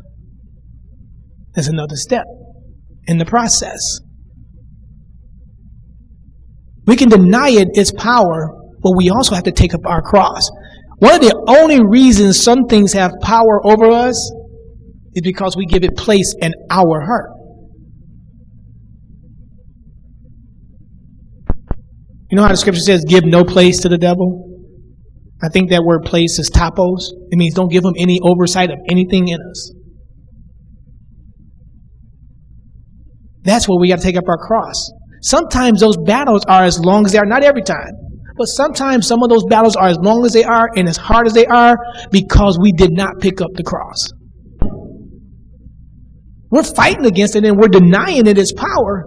That's 1.55 1.69
another 1.69 1.97
step 1.97 2.25
in 3.07 3.19
the 3.19 3.25
process. 3.25 4.01
We 6.87 6.97
can 6.97 7.09
deny 7.09 7.51
it 7.51 7.69
its 7.75 7.93
power, 7.93 8.51
but 8.83 8.97
we 8.97 9.11
also 9.11 9.35
have 9.35 9.45
to 9.45 9.53
take 9.53 9.75
up 9.75 9.83
our 9.85 10.03
cross. 10.03 10.51
One 10.99 11.15
of 11.15 11.21
the 11.21 11.45
only 11.47 11.81
reasons 11.85 12.43
some 12.43 12.65
things 12.65 12.93
have 12.95 13.13
power 13.23 13.65
over 13.65 13.87
us 13.87 14.17
is 15.15 15.23
because 15.23 15.57
we 15.57 15.67
give 15.67 15.85
it 15.85 15.97
place 15.97 16.35
in 16.41 16.53
our 16.71 17.01
heart. 17.01 17.38
You 22.31 22.37
know 22.37 22.43
how 22.43 22.49
the 22.49 22.57
scripture 22.57 22.81
says, 22.81 23.05
give 23.07 23.25
no 23.25 23.45
place 23.45 23.81
to 23.81 23.89
the 23.89 23.99
devil? 23.99 24.45
I 25.43 25.49
think 25.49 25.71
that 25.71 25.83
word 25.85 26.05
place 26.05 26.39
is 26.39 26.51
topos. 26.51 27.13
It 27.31 27.37
means 27.37 27.55
don't 27.55 27.71
give 27.71 27.85
him 27.85 27.95
any 27.97 28.21
oversight 28.23 28.71
of 28.71 28.79
anything 28.91 29.29
in 29.29 29.39
us. 29.41 29.73
That's 33.43 33.67
where 33.67 33.79
we 33.81 33.89
got 33.89 34.01
to 34.01 34.03
take 34.03 34.17
up 34.17 34.29
our 34.29 34.37
cross. 34.37 34.91
Sometimes 35.23 35.81
those 35.81 35.97
battles 35.97 36.43
are 36.47 36.65
as 36.65 36.79
long 36.79 37.07
as 37.07 37.13
they 37.13 37.19
are, 37.19 37.25
not 37.25 37.43
every 37.43 37.63
time, 37.63 37.93
but 38.37 38.45
sometimes 38.47 39.07
some 39.07 39.23
of 39.23 39.31
those 39.31 39.45
battles 39.49 39.75
are 39.75 39.89
as 39.89 39.97
long 39.99 40.25
as 40.27 40.33
they 40.33 40.45
are 40.45 40.69
and 40.77 40.89
as 40.89 40.97
hard 40.97 41.27
as 41.27 41.33
they 41.33 41.47
are 41.47 41.77
because 42.11 42.59
we 42.61 42.73
did 42.73 42.93
not 42.93 43.21
pick 43.21 43.41
up 43.41 43.51
the 43.55 43.65
cross. 43.65 44.11
We're 46.51 46.63
fighting 46.63 47.07
against 47.07 47.37
it 47.37 47.45
and 47.45 47.59
we're 47.59 47.69
denying 47.69 48.27
it 48.27 48.39
its 48.39 48.53
power, 48.53 49.05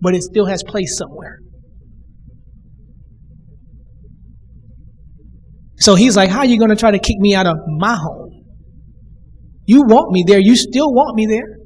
but 0.00 0.14
it 0.14 0.22
still 0.22 0.46
has 0.46 0.62
place 0.62 0.96
somewhere. 0.96 1.38
So 5.78 5.94
he's 5.94 6.16
like, 6.16 6.30
How 6.30 6.40
are 6.40 6.46
you 6.46 6.58
going 6.58 6.70
to 6.70 6.76
try 6.76 6.90
to 6.90 6.98
kick 6.98 7.18
me 7.18 7.34
out 7.34 7.46
of 7.46 7.56
my 7.66 7.94
home? 7.94 8.44
You 9.66 9.82
want 9.82 10.12
me 10.12 10.24
there. 10.26 10.38
You 10.38 10.56
still 10.56 10.92
want 10.92 11.16
me 11.16 11.26
there. 11.26 11.56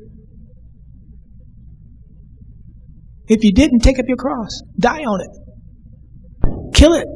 If 3.28 3.44
you 3.44 3.52
didn't 3.52 3.80
take 3.80 3.98
up 3.98 4.06
your 4.08 4.16
cross, 4.16 4.60
die 4.78 5.04
on 5.04 5.20
it. 5.20 6.74
Kill 6.74 6.94
it. 6.94 7.06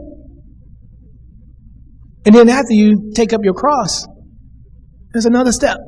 And 2.27 2.35
then 2.35 2.49
after 2.49 2.73
you 2.73 3.13
take 3.15 3.33
up 3.33 3.41
your 3.43 3.55
cross, 3.55 4.07
there's 5.13 5.27
another 5.27 5.53
step. 5.53 5.79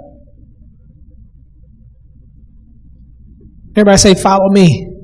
Everybody 3.76 3.98
say, 3.98 4.14
follow 4.14 4.48
me. 4.50 4.95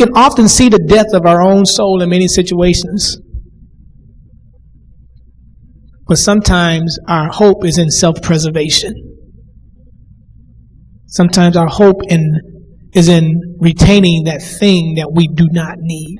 Can 0.00 0.16
often 0.16 0.48
see 0.48 0.68
the 0.70 0.78
death 0.78 1.12
of 1.12 1.26
our 1.26 1.42
own 1.42 1.66
soul 1.66 2.00
in 2.00 2.08
many 2.08 2.26
situations. 2.26 3.18
But 6.06 6.16
sometimes 6.16 6.98
our 7.06 7.28
hope 7.30 7.64
is 7.64 7.76
in 7.76 7.90
self 7.90 8.20
preservation. 8.22 8.94
Sometimes 11.06 11.56
our 11.56 11.68
hope 11.68 12.02
in, 12.08 12.40
is 12.94 13.08
in 13.08 13.56
retaining 13.60 14.24
that 14.24 14.42
thing 14.42 14.94
that 14.94 15.12
we 15.12 15.28
do 15.28 15.46
not 15.50 15.76
need. 15.78 16.18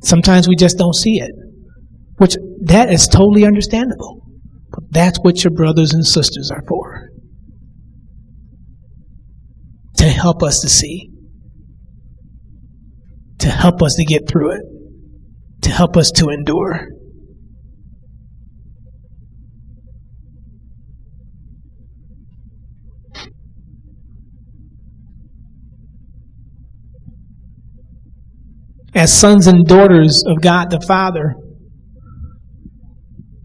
Sometimes 0.00 0.48
we 0.48 0.54
just 0.54 0.78
don't 0.78 0.94
see 0.94 1.18
it, 1.18 1.32
which 2.18 2.36
that 2.62 2.90
is 2.90 3.08
totally 3.08 3.44
understandable. 3.44 4.27
That's 4.90 5.18
what 5.22 5.44
your 5.44 5.52
brothers 5.52 5.92
and 5.92 6.06
sisters 6.06 6.50
are 6.50 6.62
for. 6.66 7.08
To 9.96 10.04
help 10.04 10.42
us 10.42 10.60
to 10.60 10.68
see 10.68 11.10
to 13.38 13.48
help 13.48 13.82
us 13.82 13.94
to 13.94 14.04
get 14.04 14.28
through 14.28 14.52
it, 14.52 14.62
to 15.62 15.70
help 15.70 15.96
us 15.96 16.10
to 16.12 16.28
endure. 16.28 16.88
As 28.94 29.12
sons 29.12 29.46
and 29.46 29.64
daughters 29.64 30.24
of 30.26 30.40
God 30.40 30.70
the 30.70 30.80
Father, 30.80 31.34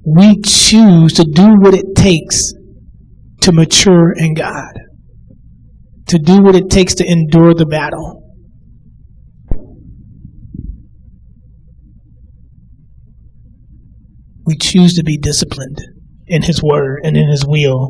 we 0.05 0.41
choose 0.41 1.13
to 1.13 1.23
do 1.23 1.55
what 1.59 1.73
it 1.73 1.95
takes 1.95 2.53
to 3.41 3.51
mature 3.51 4.13
in 4.13 4.33
God. 4.33 4.73
to 6.07 6.19
do 6.19 6.41
what 6.41 6.55
it 6.55 6.69
takes 6.69 6.95
to 6.95 7.09
endure 7.09 7.53
the 7.53 7.65
battle. 7.65 8.21
We 14.45 14.57
choose 14.57 14.93
to 14.95 15.03
be 15.03 15.17
disciplined 15.17 15.79
in 16.27 16.43
His 16.43 16.61
Word 16.61 16.99
and 17.03 17.15
in 17.15 17.29
His 17.29 17.45
will. 17.47 17.89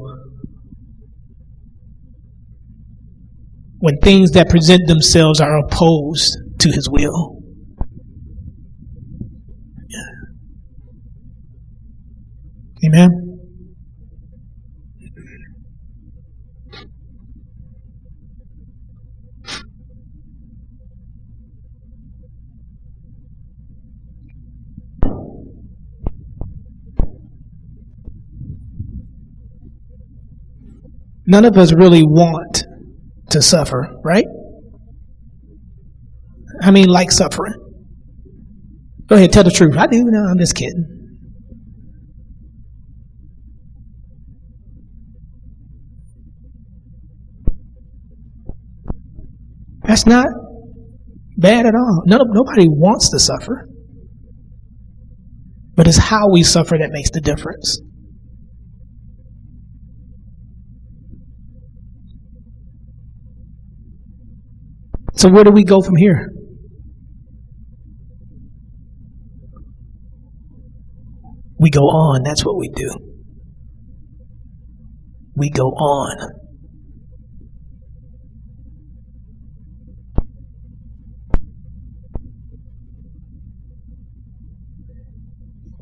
When 3.79 3.97
things 3.97 4.31
that 4.31 4.49
present 4.49 4.87
themselves 4.87 5.41
are 5.41 5.57
opposed 5.65 6.37
to 6.59 6.69
His 6.69 6.87
will. 6.89 7.32
Amen. 12.85 13.23
None 31.25 31.45
of 31.45 31.57
us 31.57 31.73
really 31.73 32.03
want 32.03 32.65
to 33.29 33.41
suffer, 33.41 33.95
right? 34.03 34.25
I 36.61 36.71
mean, 36.71 36.89
like 36.89 37.11
suffering. 37.11 37.53
Go 39.07 39.15
ahead, 39.15 39.31
tell 39.31 39.43
the 39.43 39.51
truth. 39.51 39.77
I 39.77 39.87
do. 39.87 40.03
No, 40.05 40.19
I'm 40.29 40.37
just 40.37 40.55
kidding. 40.55 40.92
That's 49.83 50.05
not 50.05 50.27
bad 51.37 51.65
at 51.65 51.75
all. 51.75 52.03
No, 52.05 52.19
nobody 52.23 52.67
wants 52.67 53.09
to 53.11 53.19
suffer. 53.19 53.67
But 55.75 55.87
it's 55.87 55.97
how 55.97 56.29
we 56.29 56.43
suffer 56.43 56.77
that 56.77 56.91
makes 56.91 57.09
the 57.11 57.19
difference. 57.19 57.81
So, 65.15 65.29
where 65.29 65.43
do 65.43 65.51
we 65.51 65.63
go 65.63 65.81
from 65.81 65.95
here? 65.95 66.29
We 71.59 71.69
go 71.69 71.81
on. 71.81 72.23
That's 72.23 72.45
what 72.45 72.57
we 72.57 72.69
do. 72.75 72.89
We 75.35 75.49
go 75.49 75.69
on. 75.69 76.42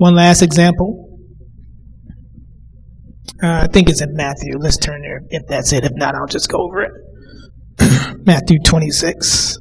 One 0.02 0.16
last 0.16 0.42
example. 0.42 1.16
Uh, 3.44 3.66
I 3.66 3.68
think 3.68 3.88
it's 3.88 4.02
in 4.02 4.16
Matthew. 4.16 4.58
Let's 4.58 4.78
turn 4.78 5.04
there 5.04 5.22
if 5.30 5.46
that's 5.46 5.74
it. 5.74 5.86
If 5.86 5.92
not, 5.94 6.16
I'll 6.16 6.26
just 6.26 6.50
go 6.50 6.58
over 6.58 6.82
it. 6.82 6.92
Matthew 8.26 8.58
26. 8.66 9.60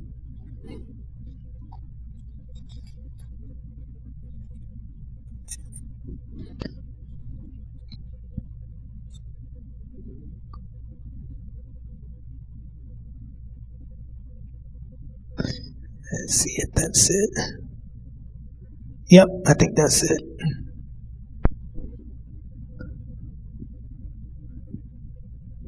Let's 15.37 16.35
see 16.35 16.55
it. 16.57 16.71
That's 16.75 17.11
it. 17.11 17.70
Yep, 19.11 19.27
I 19.47 19.55
think 19.55 19.77
that's 19.77 20.09
it. 20.09 20.23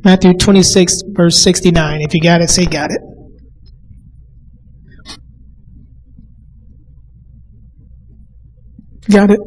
Matthew 0.05 0.34
26, 0.34 1.03
verse 1.09 1.43
69. 1.43 2.03
If 2.03 2.14
you 2.14 2.20
got 2.20 2.40
it, 2.40 2.51
say 2.51 2.66
got 2.66 2.90
it. 2.90 3.01
Got 9.11 9.30
it? 9.30 9.40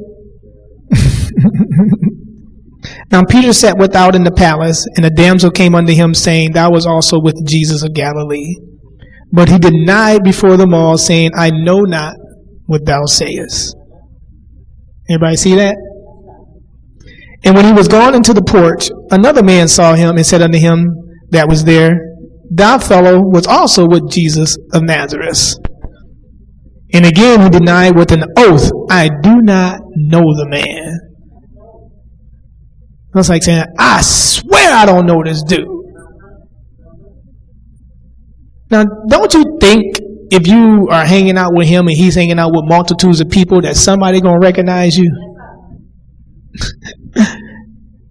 now 3.12 3.24
Peter 3.24 3.54
sat 3.54 3.78
without 3.78 4.16
in 4.16 4.24
the 4.24 4.32
palace, 4.32 4.86
and 4.96 5.06
a 5.06 5.10
damsel 5.10 5.52
came 5.52 5.74
unto 5.74 5.94
him, 5.94 6.14
saying, 6.14 6.52
Thou 6.52 6.72
was 6.72 6.86
also 6.86 7.20
with 7.20 7.46
Jesus 7.48 7.84
of 7.84 7.94
Galilee. 7.94 8.56
But 9.32 9.50
he 9.50 9.58
denied 9.58 10.24
before 10.24 10.58
them 10.58 10.74
all, 10.74 10.98
saying, 10.98 11.32
I 11.36 11.50
know 11.50 11.82
not 11.82 12.16
what 12.66 12.86
thou 12.86 13.06
sayest. 13.06 13.76
Everybody 15.10 15.38
see 15.38 15.56
that? 15.56 15.76
And 17.44 17.56
when 17.56 17.66
he 17.66 17.72
was 17.72 17.88
gone 17.88 18.16
into 18.16 18.34
the 18.34 18.42
porch, 18.42 18.90
another 19.12 19.44
man 19.44 19.68
saw 19.68 19.94
him 19.94 20.16
and 20.18 20.26
said 20.26 20.42
unto 20.42 20.58
him 20.58 20.88
that 21.30 21.48
was 21.48 21.64
there, 21.64 22.00
Thou 22.52 22.80
fellow 22.80 23.22
was 23.22 23.46
also 23.48 23.88
with 23.88 24.10
Jesus 24.10 24.58
of 24.74 24.84
Nazareth. 24.84 25.56
And 26.94 27.06
again 27.06 27.42
he 27.42 27.50
denied 27.50 27.96
with 27.96 28.12
an 28.12 28.24
oath, 28.38 28.72
I 28.90 29.10
do 29.10 29.42
not 29.42 29.80
know 29.96 30.22
the 30.22 30.48
man. 30.50 31.00
That's 33.14 33.30
like 33.30 33.44
saying, 33.44 33.66
I 33.78 34.02
swear 34.02 34.74
I 34.74 34.86
don't 34.86 35.06
know 35.06 35.22
this 35.24 35.44
dude. 35.44 35.68
Now, 38.70 38.84
don't 39.08 39.34
you 39.34 39.58
think 39.62 39.98
if 40.32 40.48
you 40.48 40.88
are 40.90 41.06
hanging 41.06 41.38
out 41.38 41.54
with 41.54 41.68
him 41.68 41.88
and 41.88 41.96
he's 41.96 42.16
hanging 42.16 42.40
out 42.40 42.52
with 42.52 42.66
multitudes 42.66 43.22
of 43.22 43.30
people 43.30 43.62
that 43.62 43.76
somebody 43.76 44.22
gonna 44.22 44.40
recognize 44.40 44.98
you? 44.98 45.12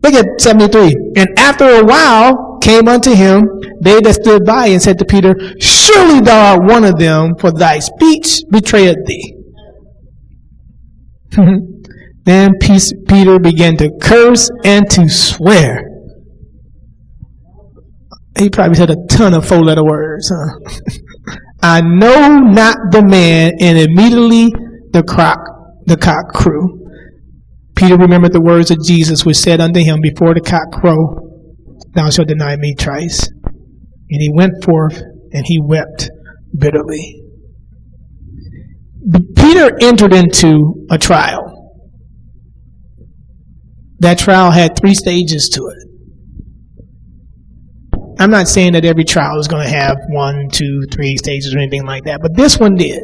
Look 0.03 0.15
at 0.15 0.27
73. 0.39 0.95
And 1.17 1.29
after 1.39 1.65
a 1.65 1.85
while 1.85 2.59
came 2.61 2.89
unto 2.89 3.15
him 3.15 3.43
they 3.81 4.01
that 4.01 4.15
stood 4.15 4.45
by 4.45 4.69
and 4.69 4.83
said 4.83 4.99
to 4.99 5.05
Peter, 5.05 5.35
Surely 5.61 6.21
thou 6.21 6.55
art 6.55 6.65
one 6.71 6.85
of 6.85 6.99
them, 6.99 7.33
for 7.39 7.53
thy 7.53 7.79
speech 7.79 8.41
betrayeth 8.51 8.97
thee. 9.07 9.35
then 12.25 12.53
Peter 12.61 13.39
began 13.39 13.77
to 13.77 13.91
curse 14.01 14.51
and 14.65 14.91
to 14.91 15.09
swear. 15.09 15.91
He 18.39 18.49
probably 18.51 18.75
said 18.75 18.91
a 18.91 18.97
ton 19.09 19.35
of 19.35 19.47
four 19.47 19.63
letter 19.63 19.85
words, 19.85 20.33
huh? 20.35 20.59
I 21.65 21.81
know 21.81 22.41
not 22.41 22.77
the 22.91 23.03
man, 23.03 23.55
and 23.59 23.79
immediately 23.79 24.53
the 24.93 25.03
cock, 25.03 25.39
the 25.87 25.97
cock 25.97 26.35
crew. 26.35 26.87
Peter 27.75 27.97
remembered 27.97 28.35
the 28.35 28.41
words 28.43 28.71
of 28.71 28.85
Jesus, 28.85 29.25
which 29.25 29.39
said 29.39 29.63
unto 29.63 29.81
him, 29.81 30.03
Before 30.03 30.35
the 30.35 30.43
cock 30.43 30.71
crow, 30.73 31.17
thou 31.95 32.11
shalt 32.11 32.29
deny 32.29 32.57
me 32.57 32.75
thrice. 32.79 33.27
And 33.47 34.21
he 34.21 34.31
went 34.31 34.63
forth 34.63 35.01
and 35.33 35.47
he 35.47 35.59
wept 35.59 36.11
bitterly. 36.55 37.23
Peter 39.35 39.75
entered 39.81 40.13
into 40.13 40.87
a 40.91 40.99
trial. 40.99 41.81
That 44.01 44.19
trial 44.19 44.51
had 44.51 44.77
three 44.77 44.95
stages 44.95 45.49
to 45.55 45.63
it. 45.63 45.94
I'm 48.19 48.31
not 48.31 48.49
saying 48.49 48.75
that 48.75 48.85
every 48.85 49.05
trial 49.05 49.39
is 49.39 49.49
going 49.49 49.65
to 49.65 49.71
have 49.71 49.97
one, 50.09 50.49
two, 50.53 50.83
three 50.93 51.17
stages 51.17 51.55
or 51.55 51.59
anything 51.59 51.85
like 51.85 52.05
that, 52.05 52.21
but 52.23 52.37
this 52.37 52.59
one 52.59 52.77
did. 52.77 53.01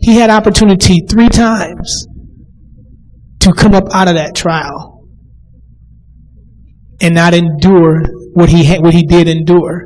He 0.00 0.16
had 0.16 0.30
opportunity 0.30 1.00
three 1.08 1.28
times 1.28 2.06
to 3.40 3.52
come 3.52 3.74
up 3.74 3.84
out 3.92 4.08
of 4.08 4.14
that 4.14 4.34
trial 4.34 5.08
and 7.00 7.14
not 7.14 7.34
endure 7.34 8.02
what 8.34 8.48
he 8.48 8.64
ha- 8.64 8.80
what 8.80 8.94
he 8.94 9.02
did 9.02 9.28
endure. 9.28 9.84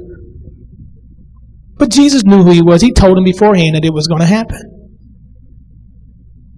But 1.78 1.90
Jesus 1.90 2.24
knew 2.24 2.42
who 2.42 2.50
he 2.50 2.62
was. 2.62 2.82
He 2.82 2.92
told 2.92 3.18
him 3.18 3.24
beforehand 3.24 3.74
that 3.74 3.84
it 3.84 3.92
was 3.92 4.06
going 4.06 4.20
to 4.20 4.26
happen. 4.26 4.62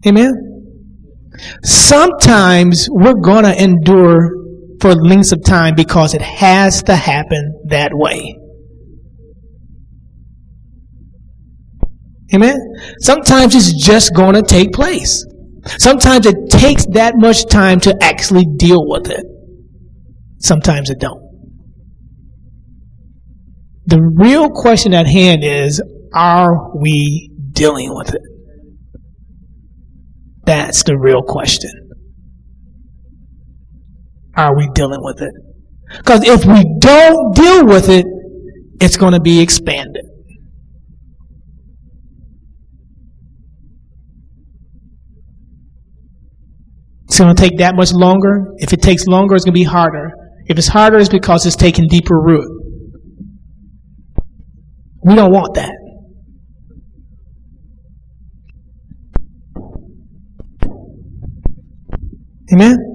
Amen. 0.07 0.33
Sometimes 1.65 2.89
we're 2.91 3.15
going 3.15 3.45
to 3.45 3.63
endure 3.63 4.31
for 4.81 4.95
lengths 4.95 5.33
of 5.33 5.45
time 5.45 5.75
because 5.75 6.15
it 6.15 6.23
has 6.23 6.83
to 6.85 6.95
happen 6.95 7.63
that 7.69 7.91
way. 7.93 8.37
Amen. 12.35 12.59
Sometimes 13.01 13.55
it's 13.55 13.73
just 13.73 14.15
going 14.15 14.35
to 14.35 14.43
take 14.43 14.73
place. 14.73 15.25
Sometimes 15.79 16.27
it 16.27 16.51
takes 16.51 16.87
that 16.93 17.15
much 17.17 17.47
time 17.47 17.81
to 17.81 17.97
actually 18.03 18.45
deal 18.57 18.87
with 18.87 19.11
it. 19.11 19.25
Sometimes 20.39 20.91
it 20.91 21.01
don't. 21.01 21.27
The 23.87 24.01
real 24.17 24.51
question 24.51 24.93
at 24.93 25.07
hand 25.07 25.43
is, 25.43 25.83
are 26.15 26.77
we 26.77 27.31
dealing 27.53 27.95
with 27.95 28.15
it? 28.15 28.23
That's 30.45 30.83
the 30.83 30.99
real 30.99 31.23
question. 31.23 31.88
Are 34.39 34.57
we 34.57 34.69
dealing 34.73 35.01
with 35.03 35.21
it? 35.21 35.35
Because 35.97 36.23
if 36.25 36.45
we 36.45 36.65
don't 36.79 37.35
deal 37.35 37.67
with 37.67 37.89
it, 37.89 38.07
it's 38.81 38.97
going 38.97 39.13
to 39.13 39.21
be 39.21 39.41
expanded. 39.41 40.05
It's 47.07 47.19
going 47.19 47.35
to 47.35 47.43
take 47.43 47.59
that 47.59 47.75
much 47.75 47.93
longer. 47.93 48.53
If 48.59 48.73
it 48.73 48.81
takes 48.81 49.07
longer, 49.09 49.35
it's 49.35 49.45
going 49.45 49.55
to 49.55 49.59
be 49.59 49.65
harder. 49.65 50.13
If 50.47 50.57
it's 50.57 50.69
harder, 50.69 50.99
it's 50.99 51.09
because 51.09 51.45
it's 51.45 51.57
taking 51.57 51.89
deeper 51.89 52.21
root. 52.21 52.47
We 55.03 55.17
don't 55.17 55.33
want 55.33 55.55
that. 55.55 55.75
Amen? 62.53 62.88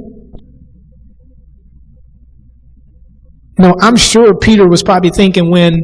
No, 3.63 3.73
I'm 3.79 3.95
sure 3.95 4.35
Peter 4.35 4.67
was 4.67 4.83
probably 4.83 5.09
thinking 5.09 5.49
when 5.49 5.83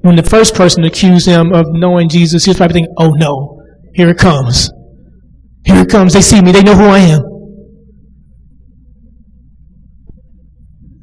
when 0.00 0.16
the 0.16 0.22
first 0.22 0.54
person 0.54 0.82
accused 0.84 1.26
him 1.26 1.52
of 1.52 1.66
knowing 1.68 2.08
Jesus, 2.08 2.46
he 2.46 2.50
was 2.50 2.56
probably 2.56 2.72
thinking, 2.72 2.94
oh 2.98 3.10
no, 3.10 3.60
here 3.92 4.08
it 4.08 4.16
comes. 4.16 4.70
Here 5.66 5.82
it 5.82 5.90
comes. 5.90 6.14
They 6.14 6.22
see 6.22 6.40
me. 6.40 6.52
They 6.52 6.62
know 6.62 6.74
who 6.74 6.86
I 6.86 7.00
am. 7.00 7.22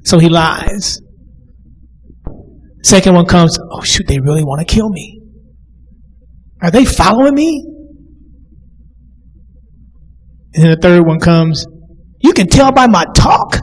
So 0.03 0.17
he 0.17 0.29
lies. 0.29 0.99
Second 2.81 3.13
one 3.13 3.27
comes, 3.27 3.59
oh 3.71 3.83
shoot, 3.83 4.07
they 4.07 4.19
really 4.19 4.43
want 4.43 4.67
to 4.67 4.73
kill 4.73 4.89
me. 4.89 5.21
Are 6.63 6.71
they 6.71 6.85
following 6.85 7.35
me? 7.35 7.63
And 10.55 10.63
then 10.63 10.71
the 10.71 10.77
third 10.81 11.05
one 11.05 11.19
comes, 11.19 11.67
you 12.19 12.33
can 12.33 12.47
tell 12.47 12.71
by 12.71 12.87
my 12.87 13.05
talk. 13.15 13.59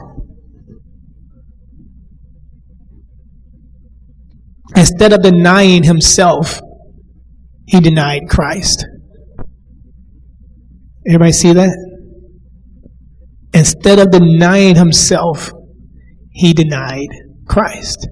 Instead 4.75 5.13
of 5.13 5.21
denying 5.21 5.83
himself, 5.83 6.59
he 7.65 7.79
denied 7.79 8.21
Christ. 8.29 8.85
Everybody 11.07 11.31
see 11.31 11.53
that? 11.53 11.77
Instead 13.53 13.99
of 13.99 14.09
denying 14.09 14.75
himself, 14.75 15.51
he 16.31 16.53
denied 16.53 17.09
Christ. 17.47 18.07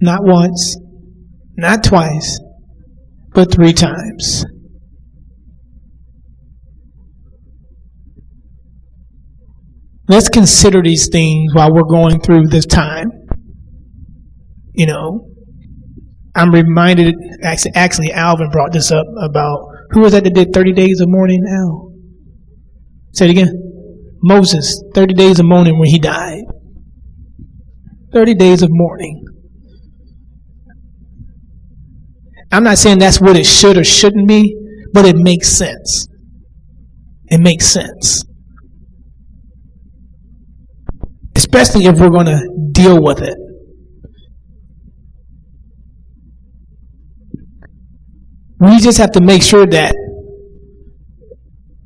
Not 0.00 0.20
once, 0.22 0.76
not 1.56 1.82
twice, 1.82 2.38
but 3.32 3.52
three 3.52 3.72
times. 3.72 4.44
Let's 10.08 10.28
consider 10.28 10.82
these 10.82 11.08
things 11.10 11.54
while 11.54 11.72
we're 11.72 11.82
going 11.82 12.20
through 12.20 12.48
this 12.48 12.66
time. 12.66 13.10
You 14.72 14.86
know, 14.86 15.29
I'm 16.34 16.52
reminded, 16.52 17.14
actually, 17.42 18.12
Alvin 18.12 18.50
brought 18.50 18.72
this 18.72 18.90
up 18.92 19.06
about 19.20 19.70
who 19.90 20.00
was 20.00 20.12
that 20.12 20.24
that 20.24 20.34
did 20.34 20.52
30 20.52 20.72
days 20.72 21.00
of 21.00 21.08
mourning 21.08 21.40
now? 21.42 21.90
Say 23.12 23.26
it 23.26 23.30
again. 23.32 23.48
Moses, 24.22 24.82
30 24.94 25.14
days 25.14 25.40
of 25.40 25.46
mourning 25.46 25.78
when 25.78 25.88
he 25.88 25.98
died. 25.98 26.44
30 28.12 28.34
days 28.34 28.62
of 28.62 28.68
mourning. 28.70 29.24
I'm 32.52 32.64
not 32.64 32.78
saying 32.78 32.98
that's 32.98 33.20
what 33.20 33.36
it 33.36 33.46
should 33.46 33.76
or 33.76 33.84
shouldn't 33.84 34.28
be, 34.28 34.56
but 34.92 35.04
it 35.04 35.16
makes 35.16 35.48
sense. 35.48 36.08
It 37.26 37.38
makes 37.38 37.66
sense. 37.66 38.24
Especially 41.36 41.86
if 41.86 41.98
we're 41.98 42.10
going 42.10 42.26
to 42.26 42.40
deal 42.72 43.00
with 43.02 43.22
it. 43.22 43.36
We 48.60 48.78
just 48.78 48.98
have 48.98 49.12
to 49.12 49.22
make 49.22 49.42
sure 49.42 49.66
that 49.66 49.94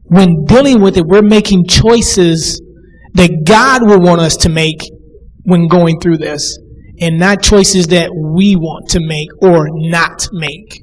when 0.04 0.44
dealing 0.44 0.82
with 0.82 0.96
it, 0.96 1.06
we're 1.06 1.22
making 1.22 1.66
choices 1.66 2.60
that 3.14 3.44
God 3.46 3.88
will 3.88 4.00
want 4.00 4.20
us 4.20 4.36
to 4.38 4.48
make 4.48 4.80
when 5.44 5.68
going 5.68 6.00
through 6.00 6.18
this, 6.18 6.58
and 7.00 7.18
not 7.18 7.42
choices 7.42 7.88
that 7.88 8.10
we 8.14 8.56
want 8.56 8.90
to 8.90 9.00
make 9.00 9.28
or 9.40 9.68
not 9.70 10.26
make. 10.32 10.82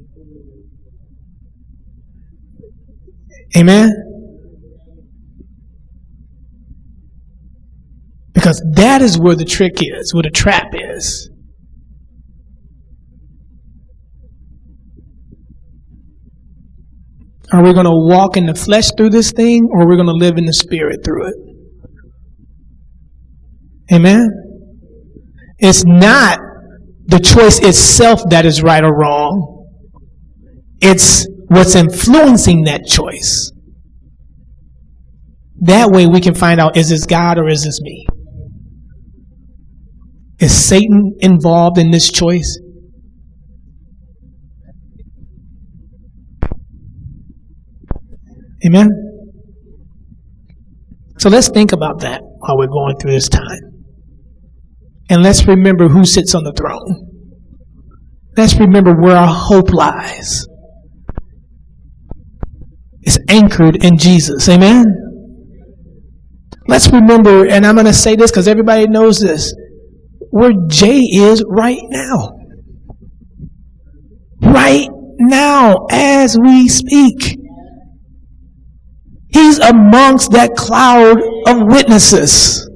Amen? 3.56 3.90
Because 8.32 8.62
that 8.74 9.02
is 9.02 9.18
where 9.18 9.34
the 9.34 9.44
trick 9.44 9.74
is, 9.80 10.14
where 10.14 10.22
the 10.22 10.30
trap 10.30 10.72
is. 10.72 11.28
Are 17.52 17.62
we 17.62 17.74
going 17.74 17.84
to 17.84 17.92
walk 17.92 18.36
in 18.36 18.46
the 18.46 18.54
flesh 18.54 18.90
through 18.96 19.10
this 19.10 19.30
thing 19.30 19.68
or 19.70 19.82
are 19.82 19.88
we 19.88 19.96
going 19.96 20.06
to 20.06 20.12
live 20.12 20.38
in 20.38 20.46
the 20.46 20.54
spirit 20.54 21.00
through 21.04 21.28
it? 21.28 21.34
Amen? 23.92 24.30
It's 25.58 25.84
not 25.84 26.38
the 27.04 27.18
choice 27.18 27.60
itself 27.60 28.22
that 28.30 28.46
is 28.46 28.62
right 28.62 28.82
or 28.82 28.96
wrong. 28.96 29.66
It's 30.80 31.26
what's 31.48 31.74
influencing 31.74 32.64
that 32.64 32.86
choice. 32.86 33.52
That 35.60 35.90
way 35.90 36.06
we 36.06 36.20
can 36.20 36.34
find 36.34 36.58
out 36.58 36.76
is 36.76 36.88
this 36.88 37.04
God 37.06 37.38
or 37.38 37.48
is 37.48 37.64
this 37.64 37.80
me? 37.82 38.06
Is 40.40 40.52
Satan 40.52 41.16
involved 41.20 41.78
in 41.78 41.90
this 41.90 42.10
choice? 42.10 42.58
Amen? 48.66 48.88
So 51.18 51.28
let's 51.28 51.48
think 51.48 51.72
about 51.72 52.00
that 52.00 52.20
while 52.38 52.58
we're 52.58 52.66
going 52.66 52.96
through 52.96 53.12
this 53.12 53.28
time. 53.28 53.84
And 55.08 55.22
let's 55.22 55.46
remember 55.46 55.88
who 55.88 56.04
sits 56.04 56.34
on 56.34 56.44
the 56.44 56.52
throne. 56.52 57.08
Let's 58.36 58.56
remember 58.56 58.94
where 58.94 59.16
our 59.16 59.32
hope 59.32 59.72
lies. 59.72 60.46
It's 63.02 63.18
anchored 63.28 63.84
in 63.84 63.98
Jesus. 63.98 64.48
Amen? 64.48 64.86
Let's 66.66 66.90
remember, 66.90 67.46
and 67.46 67.66
I'm 67.66 67.74
going 67.74 67.86
to 67.86 67.92
say 67.92 68.16
this 68.16 68.30
because 68.30 68.48
everybody 68.48 68.86
knows 68.86 69.20
this, 69.20 69.54
where 70.30 70.52
Jay 70.68 71.00
is 71.00 71.44
right 71.46 71.82
now. 71.90 72.32
Right 74.40 74.88
now, 75.18 75.86
as 75.90 76.38
we 76.38 76.68
speak. 76.68 77.38
He's 79.32 79.58
amongst 79.58 80.32
that 80.32 80.54
cloud 80.56 81.18
of 81.46 81.66
witnesses. 81.66 82.68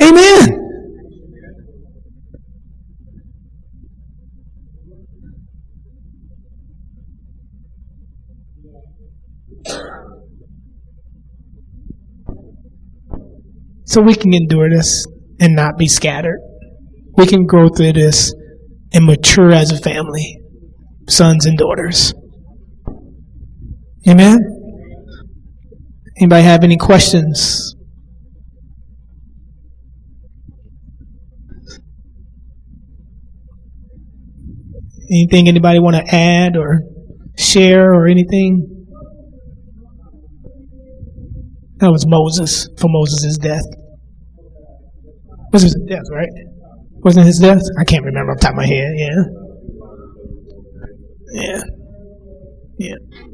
Amen. 0.00 0.60
So 13.86 14.00
we 14.00 14.14
can 14.14 14.34
endure 14.34 14.70
this 14.70 15.06
and 15.40 15.54
not 15.54 15.76
be 15.78 15.86
scattered. 15.86 16.40
We 17.16 17.26
can 17.26 17.46
grow 17.46 17.68
through 17.68 17.92
this 17.92 18.34
and 18.92 19.04
mature 19.06 19.52
as 19.52 19.70
a 19.70 19.78
family, 19.78 20.38
sons 21.08 21.46
and 21.46 21.56
daughters. 21.56 22.12
Amen? 24.06 24.38
Anybody 26.18 26.42
have 26.42 26.62
any 26.62 26.76
questions? 26.76 27.74
Anything 35.10 35.48
anybody 35.48 35.78
want 35.78 35.96
to 35.96 36.14
add 36.14 36.56
or 36.56 36.80
share 37.36 37.92
or 37.92 38.06
anything? 38.06 38.86
That 41.78 41.90
was 41.90 42.06
Moses 42.06 42.68
for 42.78 42.88
Moses' 42.88 43.36
death. 43.38 43.64
Was 45.52 45.62
his 45.62 45.76
death, 45.88 46.04
right? 46.10 46.28
Wasn't 47.04 47.26
his 47.26 47.38
death? 47.38 47.62
I 47.78 47.84
can't 47.84 48.04
remember 48.04 48.32
off 48.32 48.38
the 48.38 48.42
top 48.42 48.52
of 48.52 48.56
my 48.56 48.66
head. 48.66 48.92
Yeah. 48.96 49.22
Yeah. 51.32 51.62
Yeah. 52.78 53.33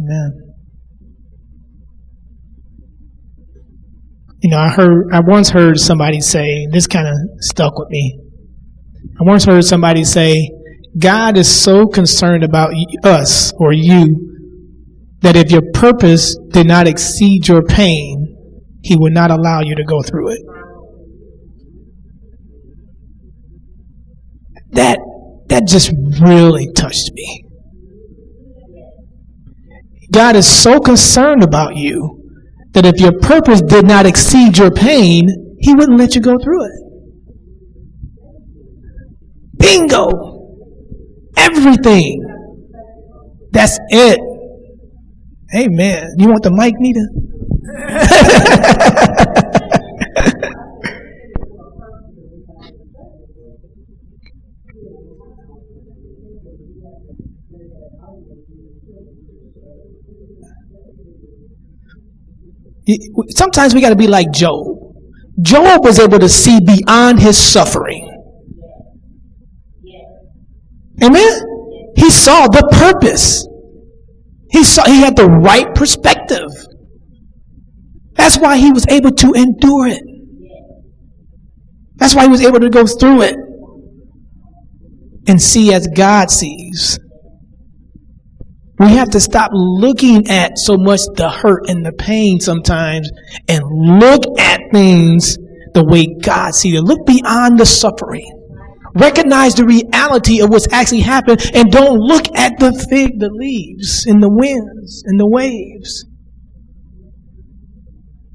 Amen. 0.00 0.54
You 4.42 4.50
know, 4.50 4.58
I 4.58 4.68
heard, 4.70 5.08
I 5.12 5.20
once 5.20 5.50
heard 5.50 5.78
somebody 5.78 6.20
say, 6.20 6.66
this 6.70 6.86
kind 6.86 7.06
of 7.06 7.14
stuck 7.40 7.78
with 7.78 7.88
me. 7.90 8.18
I 9.20 9.24
once 9.24 9.44
heard 9.44 9.64
somebody 9.64 10.04
say, 10.04 10.50
God 10.98 11.36
is 11.36 11.48
so 11.48 11.86
concerned 11.86 12.42
about 12.42 12.70
us 13.04 13.52
or 13.58 13.72
you 13.72 14.26
that 15.20 15.36
if 15.36 15.50
your 15.50 15.62
purpose 15.74 16.36
did 16.52 16.66
not 16.66 16.88
exceed 16.88 17.46
your 17.46 17.62
pain, 17.62 18.36
he 18.82 18.96
would 18.96 19.12
not 19.12 19.30
allow 19.30 19.60
you 19.60 19.74
to 19.74 19.84
go 19.84 20.00
through 20.02 20.30
it. 20.30 20.40
That, 24.70 24.98
that 25.48 25.66
just 25.66 25.92
really 26.20 26.72
touched 26.72 27.10
me. 27.12 27.44
God 30.10 30.36
is 30.36 30.46
so 30.46 30.80
concerned 30.80 31.42
about 31.42 31.76
you 31.76 32.20
that 32.72 32.86
if 32.86 33.00
your 33.00 33.12
purpose 33.20 33.60
did 33.62 33.86
not 33.86 34.06
exceed 34.06 34.58
your 34.58 34.70
pain, 34.70 35.28
He 35.60 35.74
wouldn't 35.74 35.98
let 35.98 36.14
you 36.14 36.20
go 36.20 36.36
through 36.38 36.64
it. 36.64 36.72
Bingo! 39.58 40.08
Everything. 41.36 42.24
That's 43.52 43.78
it. 43.90 44.20
Amen. 45.54 46.06
You 46.18 46.28
want 46.28 46.42
the 46.44 46.50
mic, 46.52 46.74
Nita? 46.78 47.06
Sometimes 63.30 63.74
we 63.74 63.80
got 63.80 63.90
to 63.90 63.96
be 63.96 64.06
like 64.06 64.30
Job. 64.32 64.66
Job 65.40 65.84
was 65.84 65.98
able 65.98 66.18
to 66.18 66.28
see 66.28 66.60
beyond 66.60 67.20
his 67.20 67.38
suffering. 67.38 68.06
Amen? 71.02 71.40
He 71.96 72.10
saw 72.10 72.46
the 72.46 72.68
purpose. 72.72 73.46
He 74.50 74.64
saw 74.64 74.84
he 74.84 75.00
had 75.00 75.16
the 75.16 75.26
right 75.26 75.74
perspective. 75.74 76.48
That's 78.14 78.38
why 78.38 78.58
he 78.58 78.70
was 78.70 78.86
able 78.88 79.12
to 79.12 79.32
endure 79.32 79.88
it. 79.88 80.02
That's 81.96 82.14
why 82.14 82.24
he 82.24 82.28
was 82.28 82.42
able 82.42 82.60
to 82.60 82.70
go 82.70 82.86
through 82.86 83.22
it 83.22 83.36
and 85.26 85.40
see 85.40 85.72
as 85.72 85.86
God 85.86 86.30
sees. 86.30 86.98
We 88.80 88.92
have 88.92 89.10
to 89.10 89.20
stop 89.20 89.50
looking 89.52 90.30
at 90.30 90.52
so 90.56 90.78
much 90.78 91.00
the 91.14 91.28
hurt 91.28 91.68
and 91.68 91.84
the 91.84 91.92
pain 91.92 92.40
sometimes 92.40 93.10
and 93.46 93.62
look 93.62 94.24
at 94.38 94.58
things 94.72 95.36
the 95.74 95.84
way 95.84 96.06
God 96.22 96.54
sees 96.54 96.76
it. 96.76 96.82
Look 96.82 97.04
beyond 97.06 97.60
the 97.60 97.66
suffering. 97.66 98.26
Recognize 98.94 99.54
the 99.54 99.66
reality 99.66 100.40
of 100.40 100.48
what's 100.48 100.72
actually 100.72 101.00
happened 101.00 101.42
and 101.54 101.70
don't 101.70 101.98
look 101.98 102.24
at 102.34 102.58
the 102.58 102.72
fig, 102.72 103.20
the 103.20 103.28
leaves 103.30 104.06
and 104.06 104.22
the 104.22 104.30
winds 104.30 105.02
and 105.04 105.20
the 105.20 105.28
waves. 105.28 106.06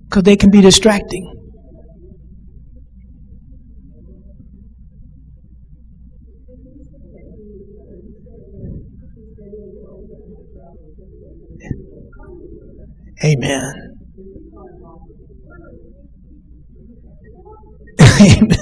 Because 0.07 0.23
they 0.23 0.35
can 0.37 0.51
be 0.51 0.61
distracting. 0.61 1.34
Amen. 13.23 13.97
Amen. 17.99 18.51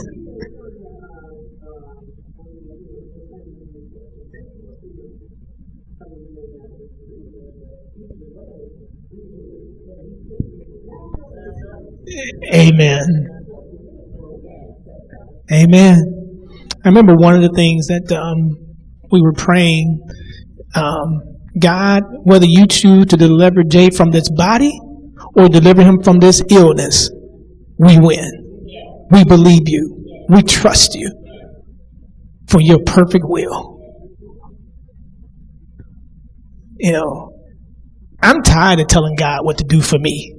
Amen. 12.53 13.27
Amen. 15.51 15.97
I 16.83 16.87
remember 16.89 17.15
one 17.15 17.35
of 17.35 17.41
the 17.41 17.51
things 17.55 17.87
that 17.87 18.11
um, 18.11 18.75
we 19.11 19.21
were 19.21 19.33
praying 19.33 20.01
um, 20.75 21.21
God, 21.59 22.03
whether 22.23 22.45
you 22.45 22.67
choose 22.67 23.05
to 23.07 23.17
deliver 23.17 23.63
Jay 23.63 23.89
from 23.89 24.11
this 24.11 24.29
body 24.29 24.79
or 25.35 25.49
deliver 25.49 25.83
him 25.83 26.01
from 26.03 26.19
this 26.19 26.41
illness, 26.49 27.09
we 27.77 27.99
win. 27.99 29.07
We 29.11 29.23
believe 29.23 29.67
you. 29.69 30.25
We 30.29 30.41
trust 30.41 30.95
you 30.95 31.11
for 32.47 32.61
your 32.61 32.79
perfect 32.85 33.25
will. 33.27 33.79
You 36.79 36.93
know, 36.93 37.33
I'm 38.21 38.41
tired 38.41 38.79
of 38.79 38.87
telling 38.87 39.15
God 39.15 39.45
what 39.45 39.57
to 39.59 39.63
do 39.63 39.81
for 39.81 39.99
me. 39.99 40.33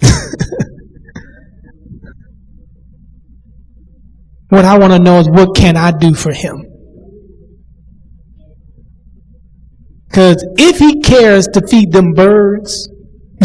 what 4.48 4.64
I 4.64 4.78
want 4.78 4.92
to 4.92 4.98
know 4.98 5.18
is 5.18 5.28
what 5.28 5.56
can 5.56 5.76
I 5.76 5.90
do 5.90 6.14
for 6.14 6.32
him? 6.32 6.67
Because 10.18 10.44
if 10.58 10.78
he 10.80 11.00
cares 11.00 11.46
to 11.54 11.64
feed 11.68 11.92
them 11.92 12.12
birds, 12.12 12.88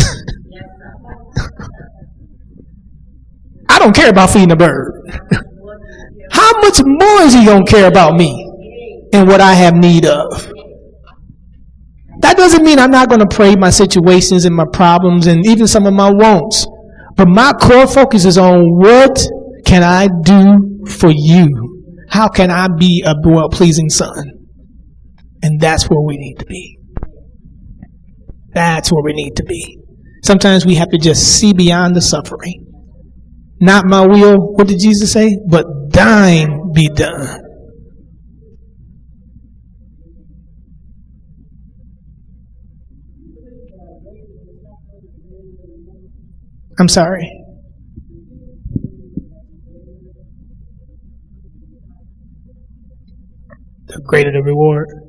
I 3.70 3.78
don't 3.78 3.96
care 3.96 4.10
about 4.10 4.32
feeding 4.32 4.50
a 4.50 4.56
bird. 4.56 4.92
How 6.32 6.52
much 6.62 6.82
more 6.84 7.22
is 7.22 7.36
he 7.36 7.46
going 7.46 7.64
to 7.64 7.72
care 7.72 7.88
about 7.88 8.16
me 8.16 8.50
and 9.14 9.28
what 9.28 9.40
I 9.40 9.54
have 9.54 9.76
need 9.76 10.08
of? 10.08 10.52
That 12.22 12.38
doesn't 12.38 12.66
mean 12.66 12.80
I'm 12.80 12.90
not 12.90 13.08
going 13.08 13.22
to 13.22 13.28
pray 13.28 13.56
my 13.56 13.70
situations 13.70 14.46
and 14.46 14.56
my 14.56 14.66
problems 14.74 15.28
and 15.28 15.46
even 15.46 15.68
some 15.68 15.86
of 15.86 15.94
my 15.94 16.10
wants. 16.10 16.66
But 17.16 17.28
my 17.28 17.54
core 17.54 17.86
focus 17.86 18.26
is 18.26 18.40
on 18.40 18.80
what 18.80 19.24
can 19.64 19.84
I 19.84 20.08
do 20.24 20.88
for 20.88 21.12
you? 21.12 22.06
How 22.10 22.30
can 22.30 22.50
I 22.50 22.68
be 22.68 23.04
a 23.06 23.14
well 23.24 23.50
pleasing 23.50 23.92
son? 23.92 24.43
And 25.44 25.60
that's 25.60 25.90
where 25.90 26.00
we 26.00 26.16
need 26.16 26.40
to 26.40 26.46
be. 26.46 26.80
That's 28.54 28.92
where 28.92 29.04
we 29.04 29.12
need 29.12 29.36
to 29.36 29.44
be. 29.44 29.78
Sometimes 30.24 30.66
we 30.66 30.76
have 30.76 30.90
to 30.92 30.98
just 30.98 31.38
see 31.38 31.52
beyond 31.52 31.98
the 31.98 32.02
suffering. 32.02 32.66
Not 33.60 33.86
my 33.86 34.06
will, 34.06 34.54
what 34.54 34.68
did 34.68 34.80
Jesus 34.80 35.12
say? 35.12 35.38
But 35.46 35.66
thine 35.90 36.72
be 36.74 36.88
done. 36.88 37.42
I'm 46.80 46.88
sorry. 46.88 47.30
The 53.88 54.02
greater 54.06 54.32
the 54.32 54.42
reward. 54.42 55.03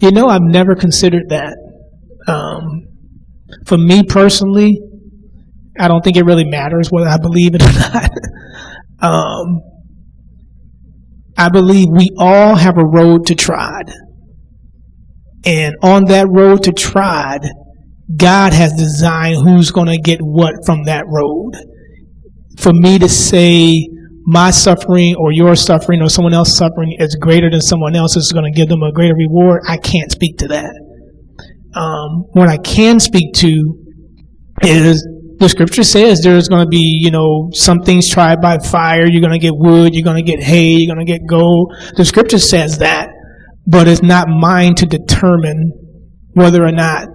You 0.00 0.10
know, 0.10 0.28
I've 0.28 0.42
never 0.42 0.74
considered 0.74 1.28
that. 1.28 1.56
Um, 2.26 2.86
for 3.66 3.76
me 3.76 4.02
personally, 4.02 4.80
I 5.78 5.88
don't 5.88 6.02
think 6.02 6.16
it 6.16 6.24
really 6.24 6.44
matters 6.44 6.90
whether 6.90 7.08
I 7.08 7.18
believe 7.18 7.54
it 7.54 7.62
or 7.62 7.72
not. 7.72 8.10
um, 9.00 9.60
I 11.36 11.48
believe 11.48 11.88
we 11.90 12.10
all 12.18 12.54
have 12.54 12.78
a 12.78 12.84
road 12.84 13.26
to 13.26 13.34
trod. 13.34 13.90
And 15.44 15.76
on 15.82 16.06
that 16.06 16.28
road 16.28 16.64
to 16.64 16.72
trod, 16.72 17.46
God 18.14 18.52
has 18.52 18.74
designed 18.74 19.36
who's 19.36 19.70
going 19.70 19.86
to 19.86 19.98
get 19.98 20.20
what 20.20 20.66
from 20.66 20.84
that 20.84 21.04
road. 21.06 21.56
For 22.58 22.72
me 22.72 22.98
to 22.98 23.08
say, 23.08 23.88
my 24.24 24.50
suffering 24.50 25.14
or 25.16 25.32
your 25.32 25.56
suffering 25.56 26.02
or 26.02 26.08
someone 26.08 26.34
else's 26.34 26.56
suffering 26.56 26.96
is 26.98 27.16
greater 27.16 27.50
than 27.50 27.60
someone 27.60 27.96
else 27.96 28.16
is 28.16 28.32
going 28.32 28.50
to 28.50 28.56
give 28.56 28.68
them 28.68 28.82
a 28.82 28.92
greater 28.92 29.14
reward, 29.14 29.62
I 29.66 29.76
can't 29.76 30.10
speak 30.10 30.38
to 30.38 30.48
that. 30.48 30.74
Um, 31.74 32.24
what 32.32 32.48
I 32.48 32.58
can 32.58 33.00
speak 33.00 33.34
to 33.34 33.76
is 34.62 35.06
the 35.38 35.48
scripture 35.48 35.84
says 35.84 36.20
there's 36.20 36.48
going 36.48 36.66
to 36.66 36.68
be, 36.68 37.00
you 37.02 37.10
know, 37.10 37.48
some 37.52 37.80
things 37.80 38.10
tried 38.10 38.42
by 38.42 38.58
fire. 38.58 39.08
You're 39.08 39.22
going 39.22 39.32
to 39.32 39.38
get 39.38 39.54
wood. 39.54 39.94
You're 39.94 40.04
going 40.04 40.22
to 40.22 40.30
get 40.30 40.42
hay. 40.42 40.72
You're 40.72 40.94
going 40.94 41.04
to 41.04 41.10
get 41.10 41.26
gold. 41.26 41.74
The 41.96 42.04
scripture 42.04 42.38
says 42.38 42.78
that, 42.78 43.08
but 43.66 43.88
it's 43.88 44.02
not 44.02 44.28
mine 44.28 44.74
to 44.76 44.86
determine 44.86 45.72
whether 46.34 46.64
or 46.64 46.72
not 46.72 47.08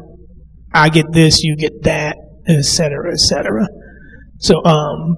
I 0.73 0.89
get 0.89 1.05
this, 1.11 1.43
you 1.43 1.55
get 1.55 1.83
that, 1.83 2.17
etc., 2.47 3.13
etc. 3.13 3.67
So, 4.39 4.63
um, 4.65 5.17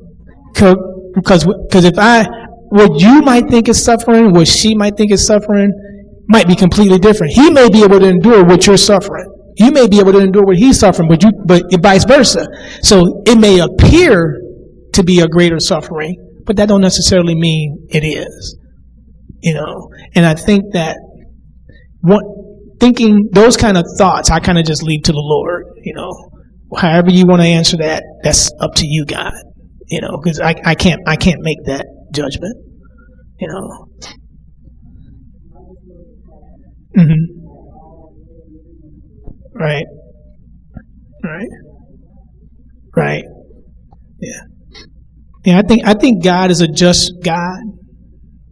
because 1.18 1.45
because 1.45 1.84
if 1.84 1.97
I 1.97 2.26
what 2.70 3.01
you 3.01 3.22
might 3.22 3.49
think 3.49 3.68
is 3.68 3.84
suffering, 3.84 4.34
what 4.34 4.47
she 4.47 4.76
might 4.76 4.95
think 4.95 5.11
is 5.11 5.26
suffering, 5.26 5.72
might 6.28 6.47
be 6.47 6.55
completely 6.55 6.99
different. 6.99 7.34
He 7.34 7.49
may 7.49 7.70
be 7.70 7.84
able 7.84 7.99
to 7.99 8.07
endure 8.07 8.43
what 8.45 8.68
you're 8.68 8.78
suffering. 8.78 9.26
You 9.55 9.72
may 9.72 9.88
be 9.88 9.99
able 9.99 10.11
to 10.11 10.20
endure 10.20 10.43
what 10.43 10.57
he's 10.57 10.80
suffering, 10.80 11.09
but 11.09 11.24
you 11.24 11.32
but 11.45 11.63
vice 11.82 12.05
versa. 12.05 12.47
So 12.82 13.24
it 13.26 13.39
may 13.39 13.59
appear 13.59 14.41
to 14.93 15.03
be 15.03 15.22
a 15.22 15.28
greater 15.28 15.59
suffering, 15.59 16.15
but 16.45 16.57
that 16.57 16.68
don't 16.68 16.82
necessarily 16.82 17.36
mean 17.36 17.88
it 17.89 18.03
is. 18.03 18.57
You 19.41 19.55
know, 19.55 19.89
and 20.13 20.26
I 20.26 20.36
think 20.36 20.74
that 20.74 20.97
what 22.01 22.24
thinking 22.80 23.30
those 23.32 23.57
kind 23.57 23.78
of 23.78 23.86
thoughts, 23.97 24.30
I 24.30 24.39
kind 24.39 24.59
of 24.59 24.65
just 24.65 24.84
leave 24.84 25.03
to 25.03 25.11
the 25.11 25.24
Lord. 25.24 25.65
You 25.84 25.93
know, 25.95 26.11
however 26.78 27.09
you 27.09 27.26
want 27.26 27.41
to 27.41 27.47
answer 27.47 27.78
that, 27.78 28.03
that's 28.24 28.51
up 28.59 28.76
to 28.76 28.86
you, 28.86 29.05
God. 29.05 29.34
You 29.90 30.02
know, 30.02 30.18
because 30.22 30.40
I, 30.40 30.56
I 30.66 30.76
can't 30.76 31.02
I 31.08 31.16
can't 31.16 31.40
make 31.42 31.64
that 31.66 31.86
judgment. 32.14 32.56
You 33.40 33.48
know. 33.48 33.88
Mm-hmm. 36.98 37.38
Right. 39.54 39.86
Right. 41.24 41.50
Right. 42.96 43.24
Yeah. 44.20 44.42
Yeah, 45.46 45.60
I 45.60 45.62
think 45.62 45.88
I 45.88 45.94
think 45.94 46.24
God 46.24 46.52
is 46.52 46.62
a 46.62 46.68
just 46.68 47.14
God. 47.24 47.60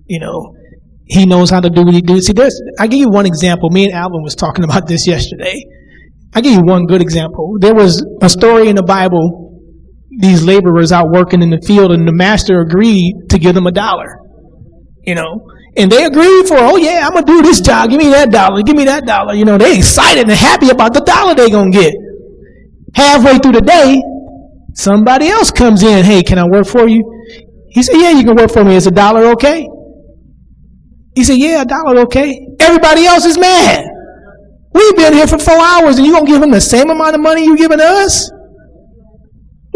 You 0.05 0.19
know, 0.19 0.55
He 1.05 1.25
knows 1.25 1.49
how 1.49 1.59
to 1.59 1.69
do 1.69 1.83
what 1.83 1.93
He 1.93 2.01
does. 2.01 2.27
See, 2.27 2.33
there's 2.33 2.61
I 2.79 2.87
give 2.87 2.99
you 2.99 3.09
one 3.09 3.25
example. 3.25 3.69
Me 3.69 3.85
and 3.85 3.93
Alvin 3.93 4.21
was 4.23 4.35
talking 4.35 4.63
about 4.69 4.87
this 4.87 5.07
yesterday. 5.07 5.61
I 6.33 6.41
give 6.41 6.53
you 6.53 6.61
one 6.63 6.85
good 6.85 7.01
example. 7.01 7.55
There 7.59 7.73
was 7.73 8.05
a 8.21 8.29
story 8.29 8.69
in 8.69 8.75
the 8.75 8.83
Bible. 8.83 9.44
These 10.17 10.43
laborers 10.43 10.91
out 10.91 11.09
working 11.09 11.41
in 11.41 11.49
the 11.49 11.61
field, 11.61 11.91
and 11.91 12.07
the 12.07 12.13
master 12.13 12.61
agreed 12.61 13.29
to 13.29 13.37
give 13.37 13.55
them 13.55 13.67
a 13.67 13.71
dollar. 13.71 14.19
You 15.03 15.15
know, 15.15 15.47
and 15.77 15.91
they 15.91 16.05
agreed 16.05 16.47
for, 16.47 16.57
oh 16.57 16.77
yeah, 16.77 17.05
I'm 17.05 17.13
gonna 17.13 17.25
do 17.25 17.41
this 17.41 17.61
job. 17.61 17.89
Give 17.89 17.99
me 17.99 18.09
that 18.09 18.31
dollar. 18.31 18.63
Give 18.63 18.75
me 18.75 18.85
that 18.85 19.05
dollar. 19.05 19.33
You 19.33 19.45
know, 19.45 19.57
they 19.57 19.77
excited 19.77 20.23
and 20.23 20.31
happy 20.31 20.69
about 20.69 20.93
the 20.93 21.01
dollar 21.01 21.35
they 21.35 21.49
gonna 21.49 21.69
get. 21.69 21.93
Halfway 22.95 23.37
through 23.39 23.53
the 23.53 23.61
day, 23.61 24.01
Somebody 24.75 25.29
else 25.29 25.51
comes 25.51 25.83
in, 25.83 26.03
hey, 26.03 26.21
can 26.21 26.37
I 26.37 26.45
work 26.45 26.67
for 26.67 26.87
you? 26.87 27.01
He 27.69 27.81
said, 27.81 27.95
yeah, 27.95 28.11
you 28.11 28.25
can 28.25 28.35
work 28.35 28.51
for 28.51 28.63
me. 28.63 28.75
Is 28.75 28.87
a 28.87 28.91
dollar 28.91 29.27
okay? 29.31 29.65
He 31.15 31.23
said, 31.23 31.37
yeah, 31.37 31.61
a 31.61 31.65
dollar 31.65 32.01
okay. 32.01 32.45
Everybody 32.59 33.05
else 33.05 33.23
is 33.23 33.37
mad. 33.37 33.85
We've 34.73 34.95
been 34.97 35.13
here 35.13 35.27
for 35.27 35.37
four 35.37 35.57
hours 35.57 35.97
and 35.97 36.05
you 36.05 36.11
gonna 36.11 36.27
give 36.27 36.43
him 36.43 36.51
the 36.51 36.59
same 36.59 36.89
amount 36.89 37.15
of 37.15 37.21
money 37.21 37.45
you 37.45 37.55
giving 37.55 37.79
us? 37.79 38.29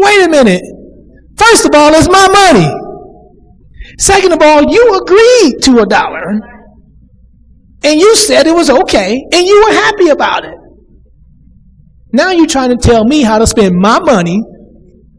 Wait 0.00 0.24
a 0.24 0.28
minute. 0.28 0.62
First 1.36 1.66
of 1.66 1.74
all, 1.74 1.92
it's 1.94 2.08
my 2.08 2.26
money. 2.28 2.68
Second 3.98 4.32
of 4.32 4.40
all, 4.40 4.62
you 4.62 4.98
agreed 4.98 5.62
to 5.62 5.80
a 5.80 5.86
dollar 5.86 6.40
and 7.82 8.00
you 8.00 8.16
said 8.16 8.46
it 8.46 8.54
was 8.54 8.70
okay 8.70 9.22
and 9.32 9.46
you 9.46 9.64
were 9.66 9.72
happy 9.72 10.08
about 10.08 10.44
it. 10.44 10.54
Now 12.12 12.30
you're 12.30 12.46
trying 12.46 12.70
to 12.70 12.76
tell 12.76 13.04
me 13.04 13.22
how 13.22 13.38
to 13.38 13.46
spend 13.46 13.76
my 13.76 14.00
money 14.00 14.40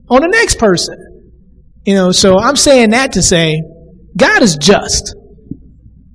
on 0.10 0.22
the 0.22 0.28
next 0.28 0.58
person. 0.58 0.98
You 1.86 1.94
know, 1.94 2.12
so 2.12 2.38
I'm 2.38 2.56
saying 2.56 2.90
that 2.92 3.14
to 3.14 3.22
say 3.22 3.62
God 4.18 4.42
is 4.42 4.56
just. 4.56 5.16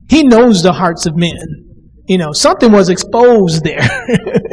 He 0.08 0.22
knows 0.24 0.62
the 0.62 0.72
hearts 0.72 1.06
of 1.06 1.16
men. 1.16 1.64
You 2.08 2.18
know, 2.18 2.32
something 2.32 2.70
was 2.70 2.88
exposed 2.88 3.64
there. 3.64 3.80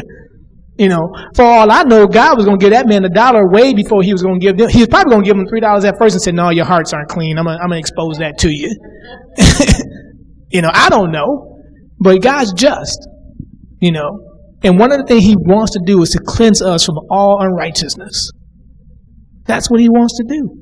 you 0.77 0.89
know, 0.89 1.13
for 1.35 1.43
all 1.43 1.71
I 1.71 1.83
know, 1.83 2.07
God 2.07 2.37
was 2.37 2.45
going 2.45 2.59
to 2.59 2.63
give 2.63 2.73
that 2.73 2.87
man 2.87 3.05
a 3.05 3.09
dollar 3.09 3.47
way 3.47 3.73
before 3.73 4.01
he 4.01 4.11
was 4.11 4.23
going 4.23 4.39
to 4.39 4.43
give 4.45 4.57
them. 4.57 4.69
He 4.69 4.79
was 4.79 4.87
probably 4.87 5.11
going 5.11 5.23
to 5.23 5.29
give 5.29 5.37
him 5.37 5.47
three 5.47 5.59
dollars 5.59 5.85
at 5.85 5.97
first 5.99 6.15
and 6.15 6.21
said, 6.21 6.33
"No, 6.33 6.49
your 6.49 6.65
hearts 6.65 6.93
aren't 6.93 7.09
clean. 7.09 7.37
I'm 7.37 7.45
going 7.45 7.59
to 7.59 7.77
expose 7.77 8.17
that 8.17 8.37
to 8.39 8.49
you." 8.49 8.69
you 10.51 10.61
know, 10.61 10.71
I 10.73 10.89
don't 10.89 11.11
know, 11.11 11.59
but 11.99 12.21
God's 12.21 12.53
just. 12.53 13.07
You 13.79 13.91
know, 13.91 14.17
and 14.63 14.79
one 14.79 14.93
of 14.93 14.99
the 14.99 15.03
things 15.05 15.25
He 15.25 15.35
wants 15.37 15.73
to 15.73 15.81
do 15.85 16.01
is 16.01 16.11
to 16.11 16.19
cleanse 16.25 16.61
us 16.61 16.85
from 16.85 16.95
all 17.09 17.41
unrighteousness. 17.41 18.31
That's 19.45 19.69
what 19.69 19.79
he 19.79 19.89
wants 19.89 20.17
to 20.17 20.23
do. 20.23 20.55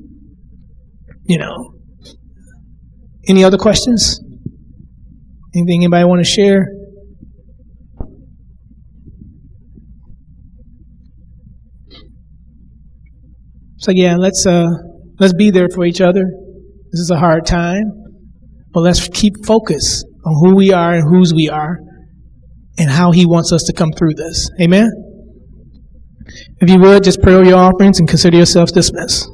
You 1.24 1.38
know. 1.38 1.74
Any 3.28 3.44
other 3.44 3.58
questions? 3.58 4.18
Anything 5.54 5.82
anybody 5.82 6.04
want 6.04 6.24
to 6.24 6.28
share? 6.28 6.66
So 13.82 13.90
yeah, 13.90 14.16
let's 14.16 14.46
uh 14.46 14.68
let's 15.18 15.34
be 15.34 15.50
there 15.50 15.68
for 15.68 15.84
each 15.84 16.00
other. 16.00 16.24
This 16.92 17.00
is 17.00 17.10
a 17.10 17.18
hard 17.18 17.44
time, 17.46 17.82
but 18.72 18.80
let's 18.80 19.08
keep 19.08 19.44
focus 19.44 20.04
on 20.24 20.34
who 20.40 20.54
we 20.54 20.72
are 20.72 20.94
and 20.94 21.02
whose 21.02 21.34
we 21.34 21.48
are 21.48 21.78
and 22.78 22.88
how 22.88 23.10
he 23.10 23.26
wants 23.26 23.52
us 23.52 23.64
to 23.64 23.72
come 23.72 23.90
through 23.90 24.14
this. 24.14 24.48
Amen. 24.60 24.88
If 26.60 26.70
you 26.70 26.78
would, 26.78 27.02
just 27.02 27.20
pray 27.22 27.32
your 27.44 27.58
offerings 27.58 27.98
and 27.98 28.08
consider 28.08 28.36
yourselves 28.36 28.70
dismissed. 28.70 29.28